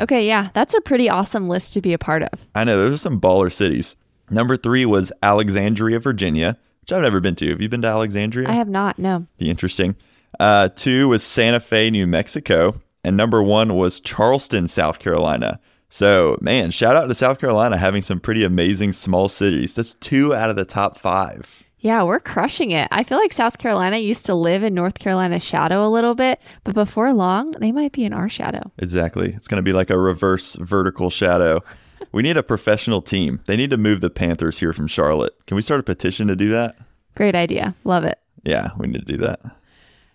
Okay, 0.00 0.26
yeah, 0.26 0.50
that's 0.52 0.74
a 0.74 0.82
pretty 0.82 1.08
awesome 1.08 1.48
list 1.48 1.72
to 1.72 1.80
be 1.80 1.94
a 1.94 1.98
part 1.98 2.22
of. 2.24 2.46
I 2.54 2.64
know, 2.64 2.76
those 2.76 2.94
are 2.94 2.98
some 2.98 3.20
baller 3.20 3.50
cities. 3.50 3.96
Number 4.28 4.58
three 4.58 4.84
was 4.84 5.12
Alexandria, 5.22 5.98
Virginia, 5.98 6.58
which 6.82 6.92
I've 6.92 7.02
never 7.02 7.20
been 7.20 7.36
to. 7.36 7.48
Have 7.48 7.62
you 7.62 7.70
been 7.70 7.82
to 7.82 7.88
Alexandria? 7.88 8.50
I 8.50 8.52
have 8.52 8.68
not, 8.68 8.98
no. 8.98 9.26
Be 9.38 9.48
interesting. 9.48 9.96
Uh, 10.38 10.68
two 10.68 11.08
was 11.08 11.22
Santa 11.22 11.58
Fe, 11.58 11.88
New 11.88 12.06
Mexico. 12.06 12.74
And 13.04 13.16
number 13.16 13.42
one 13.42 13.74
was 13.74 14.00
Charleston, 14.00 14.68
South 14.68 14.98
Carolina. 14.98 15.58
So, 15.92 16.38
man, 16.40 16.70
shout 16.70 16.96
out 16.96 17.08
to 17.08 17.14
South 17.14 17.38
Carolina 17.38 17.76
having 17.76 18.00
some 18.00 18.18
pretty 18.18 18.44
amazing 18.44 18.92
small 18.92 19.28
cities. 19.28 19.74
That's 19.74 19.92
two 19.92 20.34
out 20.34 20.48
of 20.48 20.56
the 20.56 20.64
top 20.64 20.96
five. 20.96 21.64
Yeah, 21.80 22.02
we're 22.04 22.18
crushing 22.18 22.70
it. 22.70 22.88
I 22.90 23.02
feel 23.02 23.18
like 23.18 23.34
South 23.34 23.58
Carolina 23.58 23.98
used 23.98 24.24
to 24.24 24.34
live 24.34 24.62
in 24.62 24.72
North 24.72 24.98
Carolina's 24.98 25.44
shadow 25.44 25.86
a 25.86 25.90
little 25.90 26.14
bit, 26.14 26.40
but 26.64 26.72
before 26.72 27.12
long, 27.12 27.50
they 27.60 27.72
might 27.72 27.92
be 27.92 28.06
in 28.06 28.14
our 28.14 28.30
shadow. 28.30 28.72
Exactly. 28.78 29.34
It's 29.34 29.48
going 29.48 29.58
to 29.58 29.62
be 29.62 29.74
like 29.74 29.90
a 29.90 29.98
reverse 29.98 30.54
vertical 30.54 31.10
shadow. 31.10 31.60
we 32.12 32.22
need 32.22 32.38
a 32.38 32.42
professional 32.42 33.02
team. 33.02 33.42
They 33.44 33.56
need 33.56 33.68
to 33.68 33.76
move 33.76 34.00
the 34.00 34.08
Panthers 34.08 34.60
here 34.60 34.72
from 34.72 34.86
Charlotte. 34.86 35.34
Can 35.46 35.56
we 35.56 35.62
start 35.62 35.80
a 35.80 35.82
petition 35.82 36.26
to 36.28 36.36
do 36.36 36.48
that? 36.48 36.74
Great 37.16 37.34
idea. 37.34 37.74
Love 37.84 38.04
it. 38.04 38.18
Yeah, 38.44 38.70
we 38.78 38.86
need 38.86 39.06
to 39.06 39.12
do 39.12 39.18
that. 39.18 39.40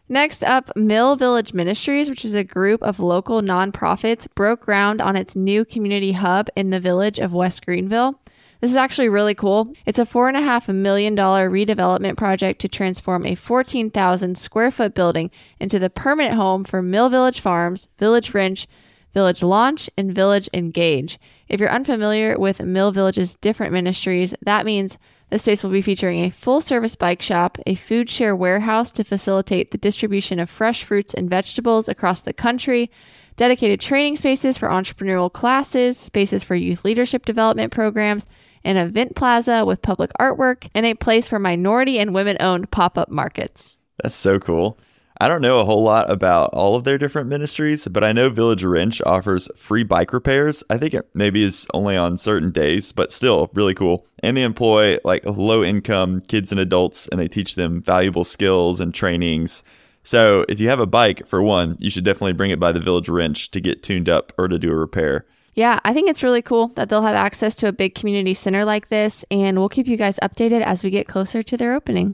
Next 0.09 0.41
up, 0.41 0.71
Mill 0.75 1.17
Village 1.17 1.53
Ministries, 1.53 2.09
which 2.09 2.23
is 2.23 2.33
a 2.33 2.43
group 2.43 2.81
of 2.81 2.99
local 2.99 3.41
nonprofits, 3.41 4.25
broke 4.35 4.61
ground 4.61 5.01
on 5.01 5.17
its 5.17 5.35
new 5.35 5.65
community 5.65 6.13
hub 6.13 6.47
in 6.55 6.69
the 6.69 6.79
village 6.79 7.19
of 7.19 7.33
West 7.33 7.65
Greenville. 7.65 8.17
This 8.61 8.71
is 8.71 8.77
actually 8.77 9.09
really 9.09 9.35
cool. 9.35 9.73
It's 9.85 9.99
a 9.99 10.05
$4.5 10.05 10.73
million 10.73 11.15
redevelopment 11.15 12.15
project 12.15 12.61
to 12.61 12.69
transform 12.69 13.25
a 13.25 13.35
14,000 13.35 14.37
square 14.37 14.71
foot 14.71 14.95
building 14.95 15.29
into 15.59 15.77
the 15.77 15.89
permanent 15.89 16.35
home 16.35 16.63
for 16.63 16.81
Mill 16.81 17.09
Village 17.09 17.41
Farms, 17.41 17.89
Village 17.99 18.33
Wrench, 18.33 18.65
Village 19.13 19.43
Launch, 19.43 19.89
and 19.97 20.15
Village 20.15 20.49
Engage. 20.53 21.19
If 21.49 21.59
you're 21.59 21.69
unfamiliar 21.69 22.37
with 22.37 22.61
Mill 22.61 22.91
Village's 22.91 23.35
different 23.35 23.73
ministries, 23.73 24.33
that 24.41 24.65
means 24.65 24.97
the 25.29 25.39
space 25.39 25.63
will 25.63 25.71
be 25.71 25.81
featuring 25.81 26.19
a 26.19 26.29
full 26.29 26.61
service 26.61 26.95
bike 26.95 27.21
shop, 27.21 27.57
a 27.65 27.75
food 27.75 28.09
share 28.09 28.35
warehouse 28.35 28.91
to 28.93 29.03
facilitate 29.03 29.71
the 29.71 29.77
distribution 29.77 30.39
of 30.39 30.49
fresh 30.49 30.83
fruits 30.83 31.13
and 31.13 31.29
vegetables 31.29 31.89
across 31.89 32.21
the 32.21 32.33
country, 32.33 32.89
dedicated 33.35 33.81
training 33.81 34.15
spaces 34.15 34.57
for 34.57 34.69
entrepreneurial 34.69 35.31
classes, 35.31 35.97
spaces 35.97 36.43
for 36.43 36.55
youth 36.55 36.85
leadership 36.85 37.25
development 37.25 37.73
programs, 37.73 38.25
an 38.63 38.77
event 38.77 39.15
plaza 39.15 39.65
with 39.65 39.81
public 39.81 40.11
artwork, 40.19 40.69
and 40.73 40.85
a 40.85 40.93
place 40.93 41.27
for 41.27 41.39
minority 41.39 41.99
and 41.99 42.13
women 42.13 42.37
owned 42.39 42.71
pop 42.71 42.97
up 42.97 43.09
markets. 43.09 43.77
That's 44.01 44.15
so 44.15 44.39
cool. 44.39 44.77
I 45.19 45.27
don't 45.27 45.41
know 45.41 45.59
a 45.59 45.65
whole 45.65 45.81
lot 45.81 46.11
about 46.11 46.51
all 46.53 46.75
of 46.75 46.83
their 46.83 46.99
different 46.99 47.27
ministries, 47.27 47.87
but 47.87 48.03
I 48.03 48.11
know 48.11 48.29
Village 48.29 48.63
Wrench 48.63 49.01
offers 49.03 49.49
free 49.55 49.83
bike 49.83 50.13
repairs. 50.13 50.63
I 50.69 50.77
think 50.77 50.93
it 50.93 51.09
maybe 51.15 51.43
is 51.43 51.65
only 51.73 51.97
on 51.97 52.17
certain 52.17 52.51
days, 52.51 52.91
but 52.91 53.11
still 53.11 53.49
really 53.53 53.73
cool. 53.73 54.05
And 54.19 54.37
they 54.37 54.43
employ 54.43 54.99
like 55.03 55.25
low 55.25 55.63
income 55.63 56.21
kids 56.21 56.51
and 56.51 56.61
adults 56.61 57.07
and 57.07 57.19
they 57.19 57.27
teach 57.27 57.55
them 57.55 57.81
valuable 57.81 58.23
skills 58.23 58.79
and 58.79 58.93
trainings. 58.93 59.63
So 60.03 60.45
if 60.47 60.59
you 60.59 60.69
have 60.69 60.79
a 60.79 60.85
bike, 60.85 61.27
for 61.27 61.41
one, 61.41 61.77
you 61.79 61.89
should 61.89 62.05
definitely 62.05 62.33
bring 62.33 62.51
it 62.51 62.59
by 62.59 62.71
the 62.71 62.79
Village 62.79 63.09
Wrench 63.09 63.49
to 63.51 63.59
get 63.59 63.81
tuned 63.81 64.07
up 64.07 64.33
or 64.37 64.47
to 64.47 64.59
do 64.59 64.71
a 64.71 64.75
repair. 64.75 65.25
Yeah, 65.55 65.79
I 65.83 65.93
think 65.95 66.07
it's 66.07 66.21
really 66.21 66.43
cool 66.43 66.67
that 66.75 66.89
they'll 66.89 67.01
have 67.01 67.15
access 67.15 67.55
to 67.57 67.67
a 67.67 67.73
big 67.73 67.95
community 67.95 68.35
center 68.35 68.63
like 68.63 68.89
this, 68.89 69.25
and 69.31 69.57
we'll 69.57 69.67
keep 69.67 69.87
you 69.87 69.97
guys 69.97 70.19
updated 70.21 70.61
as 70.61 70.83
we 70.83 70.91
get 70.91 71.07
closer 71.07 71.41
to 71.41 71.57
their 71.57 71.73
opening. 71.73 72.13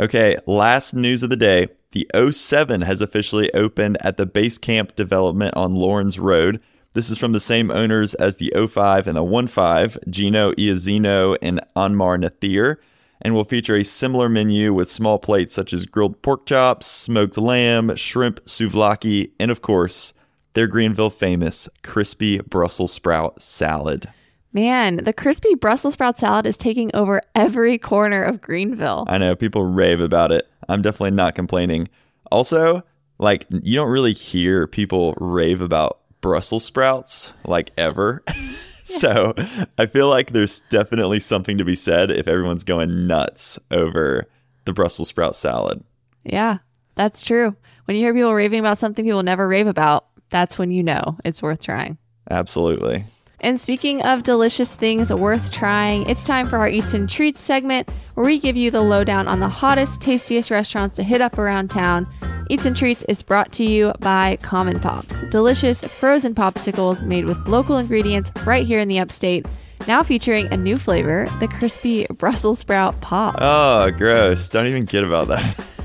Okay, 0.00 0.36
last 0.46 0.92
news 0.92 1.22
of 1.22 1.30
the 1.30 1.36
day. 1.36 1.68
The 1.92 2.08
07 2.30 2.80
has 2.80 3.02
officially 3.02 3.52
opened 3.52 3.98
at 4.00 4.16
the 4.16 4.24
Base 4.24 4.56
Camp 4.56 4.96
development 4.96 5.54
on 5.54 5.74
Laurens 5.74 6.18
Road. 6.18 6.58
This 6.94 7.10
is 7.10 7.18
from 7.18 7.32
the 7.32 7.40
same 7.40 7.70
owners 7.70 8.14
as 8.14 8.38
the 8.38 8.50
05 8.56 9.06
and 9.06 9.16
the 9.16 9.46
15, 9.46 10.10
Gino 10.10 10.52
Iazino 10.52 11.36
and 11.42 11.60
Anmar 11.76 12.18
Nathir, 12.18 12.76
and 13.20 13.34
will 13.34 13.44
feature 13.44 13.76
a 13.76 13.84
similar 13.84 14.30
menu 14.30 14.72
with 14.72 14.90
small 14.90 15.18
plates 15.18 15.54
such 15.54 15.74
as 15.74 15.84
grilled 15.84 16.22
pork 16.22 16.46
chops, 16.46 16.86
smoked 16.86 17.36
lamb, 17.36 17.94
shrimp 17.96 18.42
souvlaki, 18.46 19.30
and 19.38 19.50
of 19.50 19.60
course, 19.60 20.14
their 20.54 20.66
Greenville 20.66 21.10
famous 21.10 21.68
crispy 21.82 22.40
Brussels 22.40 22.92
sprout 22.92 23.42
salad. 23.42 24.08
Man, 24.52 24.96
the 24.96 25.12
crispy 25.14 25.54
Brussels 25.54 25.94
sprout 25.94 26.18
salad 26.18 26.44
is 26.44 26.58
taking 26.58 26.90
over 26.94 27.22
every 27.34 27.78
corner 27.78 28.22
of 28.22 28.42
Greenville. 28.42 29.06
I 29.08 29.16
know 29.16 29.34
people 29.34 29.64
rave 29.64 30.00
about 30.00 30.30
it. 30.30 30.46
I'm 30.68 30.82
definitely 30.82 31.12
not 31.12 31.34
complaining. 31.34 31.88
Also, 32.30 32.82
like 33.18 33.46
you 33.50 33.76
don't 33.76 33.90
really 33.90 34.12
hear 34.12 34.66
people 34.66 35.14
rave 35.18 35.62
about 35.62 36.00
Brussels 36.20 36.64
sprouts 36.64 37.32
like 37.46 37.70
ever. 37.78 38.22
so, 38.84 39.34
I 39.78 39.86
feel 39.86 40.08
like 40.08 40.32
there's 40.32 40.60
definitely 40.70 41.20
something 41.20 41.56
to 41.56 41.64
be 41.64 41.74
said 41.74 42.10
if 42.10 42.28
everyone's 42.28 42.64
going 42.64 43.06
nuts 43.06 43.58
over 43.70 44.28
the 44.66 44.72
Brussels 44.74 45.08
sprout 45.08 45.34
salad. 45.34 45.82
Yeah, 46.24 46.58
that's 46.94 47.22
true. 47.22 47.56
When 47.86 47.96
you 47.96 48.02
hear 48.02 48.14
people 48.14 48.34
raving 48.34 48.60
about 48.60 48.78
something 48.78 49.04
people 49.04 49.22
never 49.22 49.48
rave 49.48 49.66
about, 49.66 50.06
that's 50.30 50.58
when 50.58 50.70
you 50.70 50.82
know 50.82 51.16
it's 51.24 51.42
worth 51.42 51.62
trying. 51.62 51.96
Absolutely. 52.30 53.04
And 53.42 53.60
speaking 53.60 54.02
of 54.02 54.22
delicious 54.22 54.72
things 54.72 55.12
worth 55.12 55.50
trying, 55.50 56.08
it's 56.08 56.22
time 56.22 56.46
for 56.46 56.58
our 56.58 56.68
Eats 56.68 56.94
and 56.94 57.10
Treats 57.10 57.40
segment 57.40 57.90
where 58.14 58.24
we 58.24 58.38
give 58.38 58.56
you 58.56 58.70
the 58.70 58.80
lowdown 58.80 59.26
on 59.26 59.40
the 59.40 59.48
hottest, 59.48 60.00
tastiest 60.00 60.50
restaurants 60.50 60.94
to 60.96 61.02
hit 61.02 61.20
up 61.20 61.38
around 61.38 61.68
town. 61.68 62.06
Eats 62.50 62.66
and 62.66 62.76
Treats 62.76 63.04
is 63.08 63.20
brought 63.20 63.50
to 63.52 63.64
you 63.64 63.92
by 63.98 64.38
Common 64.42 64.78
Pops, 64.78 65.22
delicious 65.30 65.82
frozen 65.82 66.36
popsicles 66.36 67.02
made 67.02 67.24
with 67.24 67.48
local 67.48 67.78
ingredients 67.78 68.30
right 68.46 68.64
here 68.64 68.78
in 68.78 68.86
the 68.86 69.00
upstate. 69.00 69.44
Now 69.88 70.04
featuring 70.04 70.46
a 70.52 70.56
new 70.56 70.78
flavor, 70.78 71.26
the 71.40 71.48
crispy 71.48 72.06
Brussels 72.10 72.60
sprout 72.60 73.00
pop. 73.00 73.34
Oh, 73.38 73.90
gross. 73.90 74.48
Don't 74.50 74.68
even 74.68 74.84
get 74.84 75.02
about 75.02 75.26
that. 75.28 75.64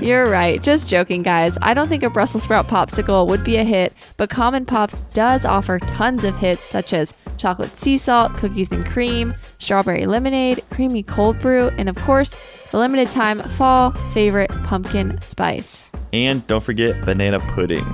You're 0.00 0.30
right. 0.30 0.62
Just 0.62 0.88
joking, 0.88 1.22
guys. 1.22 1.58
I 1.62 1.74
don't 1.74 1.88
think 1.88 2.02
a 2.02 2.10
Brussels 2.10 2.44
sprout 2.44 2.66
popsicle 2.66 3.26
would 3.26 3.42
be 3.42 3.56
a 3.56 3.64
hit, 3.64 3.92
but 4.16 4.30
Common 4.30 4.64
Pops 4.64 5.02
does 5.12 5.44
offer 5.44 5.78
tons 5.78 6.24
of 6.24 6.36
hits 6.36 6.62
such 6.62 6.92
as 6.92 7.12
chocolate 7.36 7.76
sea 7.76 7.98
salt, 7.98 8.34
cookies 8.34 8.70
and 8.70 8.86
cream, 8.86 9.34
strawberry 9.58 10.06
lemonade, 10.06 10.62
creamy 10.70 11.02
cold 11.02 11.38
brew, 11.40 11.68
and 11.78 11.88
of 11.88 11.96
course, 11.96 12.34
the 12.70 12.78
limited 12.78 13.10
time 13.10 13.40
fall 13.40 13.92
favorite 14.12 14.50
pumpkin 14.64 15.20
spice. 15.20 15.90
And 16.12 16.46
don't 16.46 16.62
forget 16.64 17.00
banana 17.04 17.40
pudding. 17.54 17.84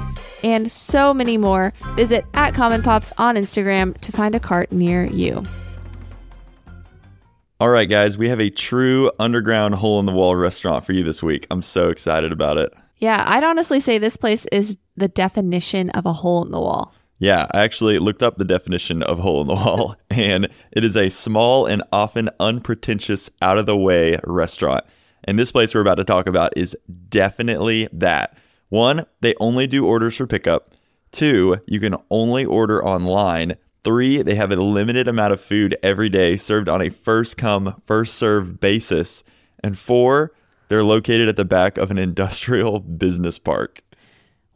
And 0.42 0.70
so 0.70 1.12
many 1.12 1.36
more. 1.36 1.72
Visit 1.96 2.24
at 2.34 2.54
Common 2.54 2.82
Pops 2.82 3.12
on 3.18 3.36
Instagram 3.36 3.98
to 4.00 4.12
find 4.12 4.34
a 4.34 4.40
cart 4.40 4.70
near 4.72 5.06
you. 5.06 5.42
All 7.60 7.68
right, 7.68 7.88
guys, 7.88 8.18
we 8.18 8.28
have 8.28 8.40
a 8.40 8.50
true 8.50 9.12
underground 9.20 9.76
hole 9.76 10.00
in 10.00 10.06
the 10.06 10.12
wall 10.12 10.34
restaurant 10.34 10.84
for 10.84 10.92
you 10.92 11.04
this 11.04 11.22
week. 11.22 11.46
I'm 11.52 11.62
so 11.62 11.88
excited 11.88 12.32
about 12.32 12.58
it. 12.58 12.72
Yeah, 12.98 13.22
I'd 13.26 13.44
honestly 13.44 13.78
say 13.78 13.96
this 13.96 14.16
place 14.16 14.44
is 14.50 14.76
the 14.96 15.06
definition 15.06 15.90
of 15.90 16.04
a 16.04 16.12
hole 16.12 16.44
in 16.44 16.50
the 16.50 16.58
wall. 16.60 16.92
Yeah, 17.20 17.46
I 17.52 17.62
actually 17.62 18.00
looked 18.00 18.24
up 18.24 18.38
the 18.38 18.44
definition 18.44 19.04
of 19.04 19.20
hole 19.20 19.40
in 19.40 19.46
the 19.46 19.54
wall, 19.54 19.94
and 20.10 20.48
it 20.72 20.84
is 20.84 20.96
a 20.96 21.10
small 21.10 21.64
and 21.66 21.84
often 21.92 22.28
unpretentious, 22.40 23.30
out 23.40 23.56
of 23.56 23.66
the 23.66 23.76
way 23.76 24.18
restaurant. 24.24 24.84
And 25.22 25.38
this 25.38 25.52
place 25.52 25.74
we're 25.74 25.80
about 25.80 25.94
to 25.96 26.04
talk 26.04 26.26
about 26.26 26.52
is 26.56 26.76
definitely 27.08 27.88
that. 27.92 28.36
One, 28.68 29.06
they 29.20 29.34
only 29.38 29.68
do 29.68 29.86
orders 29.86 30.16
for 30.16 30.26
pickup. 30.26 30.72
Two, 31.12 31.58
you 31.66 31.78
can 31.78 31.94
only 32.10 32.44
order 32.44 32.84
online. 32.84 33.54
Three, 33.84 34.22
they 34.22 34.34
have 34.34 34.50
a 34.50 34.56
limited 34.56 35.06
amount 35.06 35.34
of 35.34 35.40
food 35.40 35.76
every 35.82 36.08
day 36.08 36.36
served 36.38 36.68
on 36.68 36.80
a 36.80 36.88
first 36.88 37.36
come, 37.36 37.80
first 37.86 38.14
served 38.14 38.58
basis. 38.58 39.22
And 39.62 39.78
four, 39.78 40.32
they're 40.68 40.82
located 40.82 41.28
at 41.28 41.36
the 41.36 41.44
back 41.44 41.76
of 41.76 41.90
an 41.90 41.98
industrial 41.98 42.80
business 42.98 43.38
park. 43.38 43.82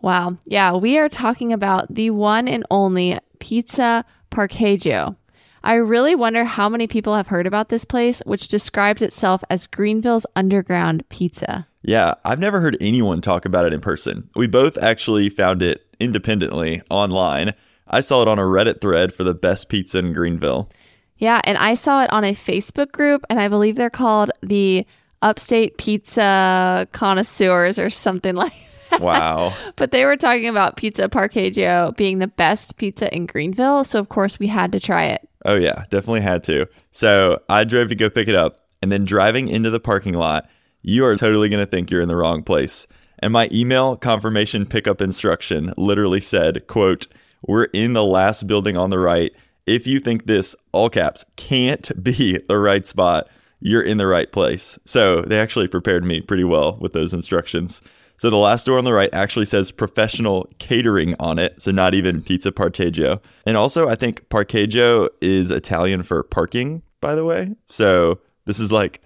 Wow. 0.00 0.36
Yeah, 0.46 0.72
we 0.72 0.96
are 0.96 1.08
talking 1.08 1.52
about 1.52 1.94
the 1.94 2.10
one 2.10 2.48
and 2.48 2.64
only 2.70 3.18
Pizza 3.38 4.04
Parcheggio. 4.30 5.16
I 5.62 5.74
really 5.74 6.14
wonder 6.14 6.44
how 6.44 6.68
many 6.68 6.86
people 6.86 7.14
have 7.14 7.26
heard 7.26 7.46
about 7.46 7.68
this 7.68 7.84
place, 7.84 8.22
which 8.24 8.48
describes 8.48 9.02
itself 9.02 9.42
as 9.50 9.66
Greenville's 9.66 10.24
underground 10.36 11.06
pizza. 11.08 11.66
Yeah, 11.82 12.14
I've 12.24 12.38
never 12.38 12.60
heard 12.60 12.76
anyone 12.80 13.20
talk 13.20 13.44
about 13.44 13.66
it 13.66 13.72
in 13.72 13.80
person. 13.80 14.30
We 14.36 14.46
both 14.46 14.78
actually 14.78 15.28
found 15.28 15.62
it 15.62 15.84
independently 16.00 16.80
online. 16.90 17.54
I 17.90 18.00
saw 18.00 18.22
it 18.22 18.28
on 18.28 18.38
a 18.38 18.42
Reddit 18.42 18.80
thread 18.80 19.12
for 19.12 19.24
the 19.24 19.34
best 19.34 19.68
pizza 19.68 19.98
in 19.98 20.12
Greenville. 20.12 20.70
Yeah, 21.18 21.40
and 21.44 21.58
I 21.58 21.74
saw 21.74 22.02
it 22.02 22.12
on 22.12 22.24
a 22.24 22.32
Facebook 22.32 22.92
group, 22.92 23.24
and 23.28 23.40
I 23.40 23.48
believe 23.48 23.76
they're 23.76 23.90
called 23.90 24.30
the 24.42 24.86
Upstate 25.22 25.76
Pizza 25.78 26.86
Connoisseurs 26.92 27.78
or 27.78 27.90
something 27.90 28.34
like 28.36 28.52
that. 28.90 29.00
Wow. 29.00 29.54
but 29.76 29.90
they 29.90 30.04
were 30.04 30.16
talking 30.16 30.48
about 30.48 30.76
Pizza 30.76 31.08
Parcheggio 31.08 31.92
being 31.96 32.20
the 32.20 32.28
best 32.28 32.76
pizza 32.76 33.14
in 33.14 33.26
Greenville. 33.26 33.84
So, 33.84 33.98
of 33.98 34.08
course, 34.08 34.38
we 34.38 34.46
had 34.46 34.72
to 34.72 34.80
try 34.80 35.04
it. 35.06 35.28
Oh, 35.44 35.56
yeah, 35.56 35.84
definitely 35.90 36.20
had 36.22 36.42
to. 36.44 36.66
So 36.90 37.42
I 37.48 37.64
drove 37.64 37.88
to 37.88 37.94
go 37.94 38.10
pick 38.10 38.28
it 38.28 38.34
up. 38.34 38.64
And 38.80 38.92
then 38.92 39.04
driving 39.04 39.48
into 39.48 39.70
the 39.70 39.80
parking 39.80 40.14
lot, 40.14 40.48
you 40.82 41.04
are 41.04 41.16
totally 41.16 41.48
going 41.48 41.64
to 41.64 41.70
think 41.70 41.90
you're 41.90 42.00
in 42.00 42.08
the 42.08 42.16
wrong 42.16 42.42
place. 42.42 42.86
And 43.18 43.32
my 43.32 43.48
email 43.52 43.96
confirmation 43.96 44.66
pickup 44.66 45.00
instruction 45.02 45.74
literally 45.76 46.20
said, 46.20 46.66
quote, 46.68 47.08
we're 47.42 47.64
in 47.64 47.92
the 47.92 48.04
last 48.04 48.46
building 48.46 48.76
on 48.76 48.90
the 48.90 48.98
right. 48.98 49.32
If 49.66 49.86
you 49.86 50.00
think 50.00 50.26
this, 50.26 50.56
all 50.72 50.88
caps, 50.90 51.24
can't 51.36 52.02
be 52.02 52.38
the 52.48 52.58
right 52.58 52.86
spot, 52.86 53.28
you're 53.60 53.82
in 53.82 53.98
the 53.98 54.06
right 54.06 54.30
place. 54.30 54.78
So 54.84 55.22
they 55.22 55.38
actually 55.38 55.68
prepared 55.68 56.04
me 56.04 56.20
pretty 56.20 56.44
well 56.44 56.76
with 56.80 56.92
those 56.92 57.12
instructions. 57.12 57.82
So 58.16 58.30
the 58.30 58.36
last 58.36 58.66
door 58.66 58.78
on 58.78 58.84
the 58.84 58.92
right 58.92 59.10
actually 59.12 59.46
says 59.46 59.70
professional 59.70 60.48
catering 60.58 61.14
on 61.20 61.38
it, 61.38 61.62
so 61.62 61.70
not 61.70 61.94
even 61.94 62.22
pizza 62.22 62.50
parcheggio. 62.50 63.20
And 63.46 63.56
also, 63.56 63.88
I 63.88 63.94
think 63.94 64.28
parcheggio 64.28 65.08
is 65.20 65.52
Italian 65.52 66.02
for 66.02 66.24
parking, 66.24 66.82
by 67.00 67.14
the 67.14 67.24
way. 67.24 67.54
So 67.68 68.18
this 68.44 68.58
is 68.58 68.72
like 68.72 69.02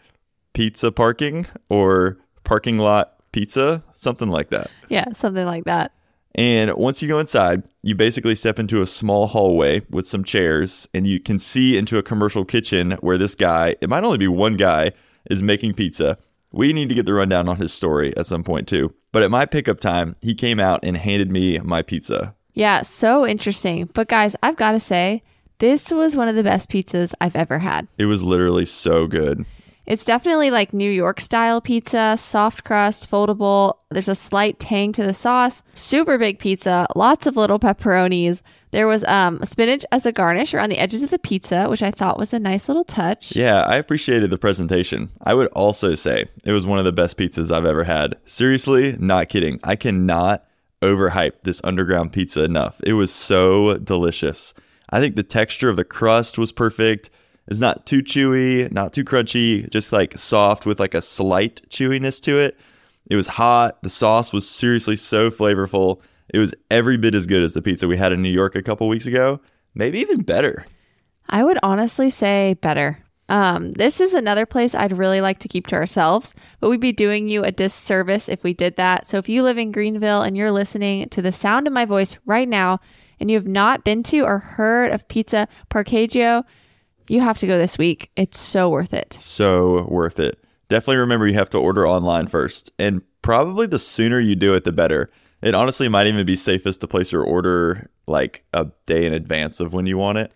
pizza 0.55 0.91
parking 0.91 1.47
or 1.69 2.17
parking 2.45 2.79
lot 2.79 3.17
pizza, 3.33 3.83
something 3.93 4.29
like 4.29 4.51
that. 4.51 4.71
Yeah, 4.89 5.13
something 5.13 5.45
like 5.45 5.65
that. 5.65 5.93
And 6.35 6.73
once 6.75 7.03
you 7.03 7.09
go 7.09 7.19
inside, 7.19 7.63
you 7.83 7.95
basically 7.95 8.35
step 8.35 8.59
into 8.59 8.81
a 8.81 8.87
small 8.87 9.27
hallway 9.27 9.83
with 9.91 10.07
some 10.07 10.25
chairs, 10.25 10.89
and 10.95 11.07
you 11.07 11.21
can 11.21 11.39
see 11.39 11.77
into 11.77 11.99
a 11.99 12.03
commercial 12.03 12.45
kitchen 12.45 12.93
where 13.01 13.19
this 13.19 13.35
guy, 13.35 13.77
it 13.81 13.89
might 13.89 14.05
only 14.05 14.19
be 14.19 14.29
one 14.29 14.57
guy, 14.57 14.93
is 15.31 15.43
making 15.43 15.75
pizza. 15.75 16.19
We 16.51 16.73
need 16.73 16.89
to 16.89 16.95
get 16.95 17.07
the 17.07 17.15
rundown 17.15 17.49
on 17.49 17.57
his 17.57 17.73
story 17.73 18.17
at 18.17 18.27
some 18.27 18.45
point 18.45 18.67
too. 18.69 18.95
But 19.13 19.23
at 19.23 19.31
my 19.31 19.47
pickup 19.47 19.79
time, 19.79 20.17
he 20.21 20.35
came 20.35 20.59
out 20.59 20.81
and 20.83 20.97
handed 20.97 21.31
me 21.31 21.59
my 21.59 21.83
pizza. 21.83 22.35
Yeah, 22.55 22.83
so 22.83 23.27
interesting. 23.27 23.89
But 23.95 24.09
guys, 24.09 24.37
I've 24.43 24.57
got 24.57 24.73
to 24.73 24.81
say, 24.81 25.23
this 25.59 25.91
was 25.91 26.17
one 26.17 26.29
of 26.29 26.35
the 26.35 26.43
best 26.43 26.69
pizzas 26.69 27.15
I've 27.21 27.37
ever 27.37 27.59
had. 27.59 27.89
It 27.97 28.07
was 28.07 28.23
literally 28.23 28.67
so 28.67 29.07
good. 29.07 29.45
It's 29.85 30.05
definitely 30.05 30.51
like 30.51 30.73
New 30.73 30.91
York 30.91 31.21
style 31.21 31.61
pizza, 31.61 32.17
soft 32.19 32.65
crust, 32.65 33.11
foldable. 33.11 33.75
There's 33.91 34.09
a 34.09 34.15
slight 34.15 34.61
tang 34.61 34.93
to 34.93 35.03
the 35.03 35.13
sauce. 35.13 35.63
Super 35.75 36.19
big 36.19 36.39
pizza, 36.39 36.87
lots 36.95 37.27
of 37.27 37.37
little 37.37 37.59
pepperonis. 37.59 38.43
There 38.71 38.87
was 38.87 39.05
um, 39.05 39.45
spinach 39.45 39.85
as 39.93 40.07
a 40.07 40.13
garnish 40.13 40.55
around 40.55 40.71
the 40.71 40.79
edges 40.79 41.03
of 41.03 41.11
the 41.11 41.19
pizza, 41.19 41.67
which 41.69 41.83
I 41.83 41.91
thought 41.91 42.19
was 42.19 42.33
a 42.33 42.39
nice 42.39 42.69
little 42.69 42.85
touch. 42.85 43.37
Yeah, 43.37 43.63
I 43.63 43.77
appreciated 43.77 44.31
the 44.31 44.39
presentation. 44.39 45.11
I 45.21 45.35
would 45.35 45.49
also 45.49 45.95
say 45.95 46.27
it 46.45 46.53
was 46.53 46.67
one 46.67 46.79
of 46.79 46.85
the 46.85 46.93
best 46.93 47.19
pizzas 47.19 47.53
I've 47.53 47.67
ever 47.67 47.85
had. 47.85 48.17
Seriously, 48.25 48.97
not 48.99 49.29
kidding. 49.29 49.59
I 49.65 49.77
cannot 49.77 50.47
overhype 50.81 51.43
this 51.43 51.61
underground 51.65 52.13
pizza 52.13 52.45
enough. 52.45 52.81
It 52.85 52.95
was 52.95 53.13
so 53.13 53.79
delicious. 53.79 54.55
I 54.91 55.01
think 55.01 55.17
the 55.17 55.23
texture 55.23 55.69
of 55.69 55.77
the 55.77 55.85
crust 55.85 56.39
was 56.39 56.53
perfect. 56.53 57.11
It's 57.49 57.61
not 57.61 57.87
too 57.87 58.03
chewy, 58.03 58.71
not 58.73 58.93
too 58.93 59.05
crunchy, 59.05 59.69
just 59.71 59.93
like 59.93 60.17
soft 60.17 60.65
with 60.65 60.79
like 60.79 60.95
a 60.95 61.03
slight 61.03 61.61
chewiness 61.69 62.21
to 62.23 62.39
it. 62.39 62.57
It 63.11 63.17
was 63.17 63.27
hot. 63.27 63.83
The 63.83 63.91
sauce 63.91 64.33
was 64.33 64.49
seriously 64.49 64.97
so 64.97 65.31
flavorful. 65.31 66.01
It 66.33 66.39
was 66.39 66.55
every 66.71 66.97
bit 66.97 67.15
as 67.15 67.27
good 67.27 67.43
as 67.43 67.53
the 67.53 67.63
pizza 67.63 67.89
we 67.89 67.97
had 67.97 68.13
in 68.13 68.23
New 68.23 68.31
York 68.31 68.55
a 68.55 68.63
couple 68.63 68.89
weeks 68.89 69.07
ago, 69.07 69.41
maybe 69.75 69.99
even 69.99 70.23
better. 70.23 70.65
I 71.29 71.45
would 71.45 71.59
honestly 71.63 72.11
say 72.11 72.55
better. 72.63 73.03
Um, 73.29 73.73
this 73.73 74.01
is 74.01 74.15
another 74.15 74.47
place 74.47 74.75
I'd 74.75 74.97
really 74.97 75.21
like 75.21 75.39
to 75.41 75.49
keep 75.49 75.67
to 75.69 75.77
ourselves, 75.77 76.35
but 76.61 76.69
we'd 76.69 76.81
be 76.81 76.93
doing 76.93 77.29
you 77.29 77.45
a 77.45 77.53
disservice 77.53 78.29
if 78.29 78.43
we 78.43 78.53
did 78.53 78.77
that. 78.77 79.09
So 79.09 79.19
if 79.19 79.29
you 79.29 79.43
live 79.43 79.59
in 79.59 79.73
Greenville 79.73 80.23
and 80.23 80.37
you're 80.37 80.53
listening 80.53 81.09
to 81.09 81.23
the 81.23 81.33
sound 81.33 81.67
of 81.67 81.73
my 81.73 81.85
voice 81.85 82.17
right 82.27 82.49
now 82.49 82.81
and 83.19 83.31
you 83.31 83.37
have 83.37 83.47
not 83.47 83.85
been 83.85 84.03
to 84.05 84.21
or 84.21 84.39
heard 84.39 84.93
of 84.93 85.09
Pizza 85.09 85.49
Parcheggio, 85.71 86.45
you 87.13 87.21
have 87.21 87.37
to 87.39 87.47
go 87.47 87.59
this 87.59 87.77
week. 87.77 88.11
It's 88.17 88.41
so 88.41 88.71
worth 88.71 88.95
it. 88.95 89.13
So 89.13 89.87
worth 89.89 90.19
it. 90.19 90.43
Definitely 90.69 90.97
remember 90.97 91.27
you 91.27 91.35
have 91.35 91.51
to 91.51 91.59
order 91.59 91.87
online 91.87 92.27
first. 92.27 92.73
And 92.79 93.03
probably 93.21 93.67
the 93.67 93.79
sooner 93.79 94.19
you 94.19 94.35
do 94.35 94.55
it, 94.55 94.65
the 94.65 94.73
better. 94.73 95.11
It 95.43 95.55
honestly 95.55 95.89
might 95.89 96.07
even 96.07 96.25
be 96.25 96.37
safest 96.37 96.81
to 96.81 96.89
place 96.89 97.13
your 97.13 97.23
order 97.23 97.91
like 98.07 98.45
a 98.55 98.69
day 98.87 99.05
in 99.05 99.13
advance 99.13 99.61
of 99.61 99.75
when 99.75 99.85
you 99.85 99.99
want 99.99 100.19
it. 100.19 100.33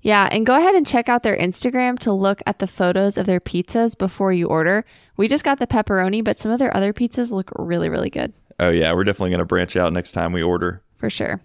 Yeah, 0.00 0.28
and 0.30 0.46
go 0.46 0.54
ahead 0.54 0.74
and 0.74 0.86
check 0.86 1.08
out 1.08 1.22
their 1.22 1.36
Instagram 1.36 1.98
to 2.00 2.12
look 2.12 2.42
at 2.46 2.58
the 2.58 2.66
photos 2.66 3.18
of 3.18 3.26
their 3.26 3.40
pizzas 3.40 3.96
before 3.96 4.32
you 4.32 4.46
order. 4.46 4.84
We 5.16 5.28
just 5.28 5.44
got 5.44 5.58
the 5.58 5.66
pepperoni, 5.66 6.24
but 6.24 6.38
some 6.38 6.50
of 6.50 6.58
their 6.58 6.74
other 6.74 6.92
pizzas 6.92 7.30
look 7.30 7.50
really, 7.56 7.88
really 7.88 8.10
good. 8.10 8.32
Oh, 8.58 8.70
yeah. 8.70 8.92
We're 8.94 9.04
definitely 9.04 9.30
going 9.30 9.38
to 9.40 9.44
branch 9.44 9.76
out 9.76 9.92
next 9.92 10.12
time 10.12 10.32
we 10.32 10.42
order. 10.42 10.82
For 10.96 11.10
sure. 11.10 11.40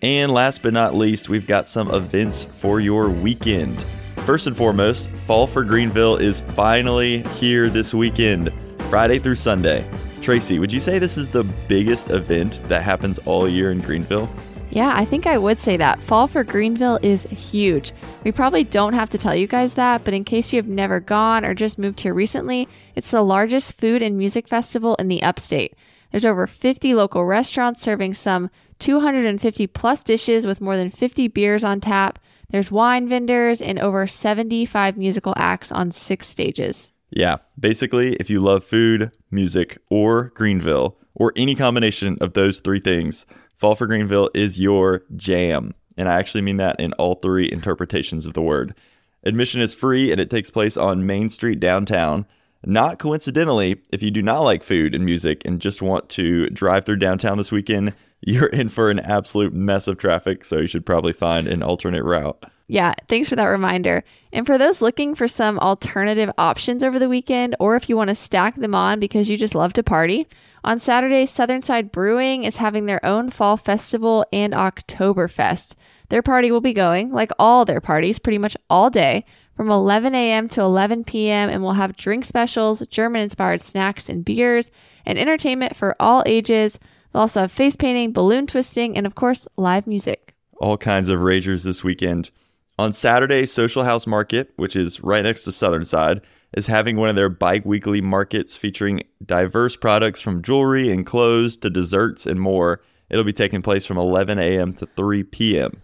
And 0.00 0.32
last 0.32 0.62
but 0.62 0.72
not 0.72 0.94
least, 0.94 1.28
we've 1.28 1.46
got 1.46 1.66
some 1.66 1.92
events 1.92 2.44
for 2.44 2.80
your 2.80 3.08
weekend. 3.08 3.84
First 4.24 4.46
and 4.46 4.56
foremost, 4.56 5.10
Fall 5.26 5.48
for 5.48 5.64
Greenville 5.64 6.16
is 6.16 6.42
finally 6.54 7.22
here 7.40 7.68
this 7.68 7.92
weekend, 7.92 8.52
Friday 8.88 9.18
through 9.18 9.34
Sunday. 9.34 9.84
Tracy, 10.20 10.60
would 10.60 10.72
you 10.72 10.78
say 10.78 11.00
this 11.00 11.18
is 11.18 11.28
the 11.28 11.42
biggest 11.66 12.08
event 12.10 12.60
that 12.64 12.84
happens 12.84 13.18
all 13.24 13.48
year 13.48 13.72
in 13.72 13.78
Greenville? 13.78 14.30
Yeah, 14.70 14.92
I 14.94 15.04
think 15.04 15.26
I 15.26 15.38
would 15.38 15.60
say 15.60 15.76
that. 15.76 16.00
Fall 16.02 16.28
for 16.28 16.44
Greenville 16.44 17.00
is 17.02 17.24
huge. 17.24 17.92
We 18.22 18.30
probably 18.30 18.62
don't 18.62 18.92
have 18.92 19.10
to 19.10 19.18
tell 19.18 19.34
you 19.34 19.48
guys 19.48 19.74
that, 19.74 20.04
but 20.04 20.14
in 20.14 20.22
case 20.22 20.52
you 20.52 20.58
have 20.58 20.68
never 20.68 21.00
gone 21.00 21.44
or 21.44 21.52
just 21.52 21.76
moved 21.76 22.00
here 22.00 22.14
recently, 22.14 22.68
it's 22.94 23.10
the 23.10 23.22
largest 23.22 23.76
food 23.76 24.02
and 24.02 24.16
music 24.16 24.46
festival 24.46 24.94
in 25.00 25.08
the 25.08 25.24
upstate. 25.24 25.74
There's 26.12 26.24
over 26.24 26.46
50 26.46 26.94
local 26.94 27.24
restaurants 27.24 27.82
serving 27.82 28.14
some 28.14 28.50
250 28.78 29.66
plus 29.66 30.02
dishes 30.04 30.46
with 30.46 30.60
more 30.60 30.76
than 30.76 30.92
50 30.92 31.26
beers 31.26 31.64
on 31.64 31.80
tap. 31.80 32.20
There's 32.52 32.70
wine 32.70 33.08
vendors 33.08 33.60
and 33.60 33.78
over 33.78 34.06
75 34.06 34.96
musical 34.96 35.32
acts 35.36 35.72
on 35.72 35.90
six 35.90 36.26
stages. 36.26 36.92
Yeah, 37.10 37.38
basically, 37.58 38.14
if 38.16 38.30
you 38.30 38.40
love 38.40 38.62
food, 38.62 39.10
music, 39.30 39.78
or 39.90 40.24
Greenville, 40.34 40.98
or 41.14 41.32
any 41.34 41.54
combination 41.54 42.18
of 42.20 42.34
those 42.34 42.60
three 42.60 42.80
things, 42.80 43.26
Fall 43.62 43.74
for 43.74 43.86
Greenville 43.86 44.28
is 44.34 44.58
your 44.58 45.02
jam. 45.14 45.72
And 45.96 46.08
I 46.08 46.18
actually 46.18 46.40
mean 46.42 46.56
that 46.56 46.80
in 46.80 46.92
all 46.94 47.14
three 47.14 47.48
interpretations 47.50 48.26
of 48.26 48.34
the 48.34 48.42
word. 48.42 48.74
Admission 49.22 49.60
is 49.60 49.72
free 49.72 50.10
and 50.10 50.20
it 50.20 50.30
takes 50.30 50.50
place 50.50 50.76
on 50.76 51.06
Main 51.06 51.30
Street 51.30 51.60
downtown. 51.60 52.26
Not 52.66 52.98
coincidentally, 52.98 53.80
if 53.92 54.02
you 54.02 54.10
do 54.10 54.20
not 54.20 54.40
like 54.40 54.64
food 54.64 54.96
and 54.96 55.04
music 55.04 55.42
and 55.44 55.60
just 55.60 55.80
want 55.80 56.08
to 56.10 56.50
drive 56.50 56.84
through 56.84 56.96
downtown 56.96 57.38
this 57.38 57.52
weekend, 57.52 57.94
you're 58.22 58.46
in 58.46 58.68
for 58.68 58.90
an 58.90 59.00
absolute 59.00 59.52
mess 59.52 59.86
of 59.86 59.98
traffic, 59.98 60.44
so 60.44 60.58
you 60.58 60.66
should 60.66 60.86
probably 60.86 61.12
find 61.12 61.46
an 61.46 61.62
alternate 61.62 62.04
route. 62.04 62.42
Yeah, 62.68 62.94
thanks 63.08 63.28
for 63.28 63.36
that 63.36 63.44
reminder. 63.44 64.02
And 64.32 64.46
for 64.46 64.56
those 64.56 64.80
looking 64.80 65.14
for 65.14 65.28
some 65.28 65.58
alternative 65.58 66.30
options 66.38 66.82
over 66.82 66.98
the 66.98 67.08
weekend, 67.08 67.56
or 67.60 67.76
if 67.76 67.88
you 67.88 67.96
want 67.96 68.08
to 68.08 68.14
stack 68.14 68.56
them 68.56 68.74
on 68.74 68.98
because 68.98 69.28
you 69.28 69.36
just 69.36 69.54
love 69.54 69.72
to 69.74 69.82
party, 69.82 70.26
on 70.64 70.78
Saturday, 70.78 71.26
Southern 71.26 71.60
Side 71.60 71.90
Brewing 71.90 72.44
is 72.44 72.56
having 72.56 72.86
their 72.86 73.04
own 73.04 73.30
fall 73.30 73.56
festival 73.56 74.24
and 74.32 74.52
Oktoberfest. 74.52 75.74
Their 76.08 76.22
party 76.22 76.52
will 76.52 76.60
be 76.60 76.72
going, 76.72 77.10
like 77.10 77.32
all 77.38 77.64
their 77.64 77.80
parties, 77.80 78.18
pretty 78.18 78.38
much 78.38 78.56
all 78.70 78.88
day 78.88 79.24
from 79.56 79.70
11 79.70 80.14
a.m. 80.14 80.48
to 80.48 80.60
11 80.60 81.04
p.m. 81.04 81.50
and 81.50 81.62
we'll 81.62 81.72
have 81.72 81.96
drink 81.96 82.24
specials, 82.24 82.82
German 82.88 83.22
inspired 83.22 83.60
snacks 83.60 84.08
and 84.08 84.24
beers, 84.24 84.70
and 85.04 85.18
entertainment 85.18 85.76
for 85.76 85.96
all 86.00 86.22
ages. 86.26 86.78
They'll 87.12 87.22
also 87.22 87.42
have 87.42 87.52
face 87.52 87.76
painting, 87.76 88.12
balloon 88.12 88.46
twisting, 88.46 88.96
and 88.96 89.06
of 89.06 89.14
course, 89.14 89.46
live 89.56 89.86
music. 89.86 90.34
All 90.58 90.76
kinds 90.76 91.08
of 91.08 91.20
ragers 91.20 91.64
this 91.64 91.84
weekend. 91.84 92.30
On 92.78 92.92
Saturday, 92.92 93.46
Social 93.46 93.84
House 93.84 94.06
Market, 94.06 94.52
which 94.56 94.74
is 94.76 95.02
right 95.02 95.22
next 95.22 95.44
to 95.44 95.52
Southern 95.52 95.84
Side, 95.84 96.22
is 96.56 96.66
having 96.66 96.96
one 96.96 97.08
of 97.08 97.16
their 97.16 97.28
bike 97.28 97.64
weekly 97.64 98.00
markets 98.00 98.56
featuring 98.56 99.02
diverse 99.24 99.76
products 99.76 100.20
from 100.20 100.42
jewelry 100.42 100.90
and 100.90 101.06
clothes 101.06 101.56
to 101.58 101.70
desserts 101.70 102.26
and 102.26 102.40
more. 102.40 102.80
It'll 103.10 103.24
be 103.24 103.32
taking 103.32 103.62
place 103.62 103.84
from 103.84 103.98
11 103.98 104.38
a.m. 104.38 104.72
to 104.74 104.86
3 104.86 105.22
p.m. 105.24 105.82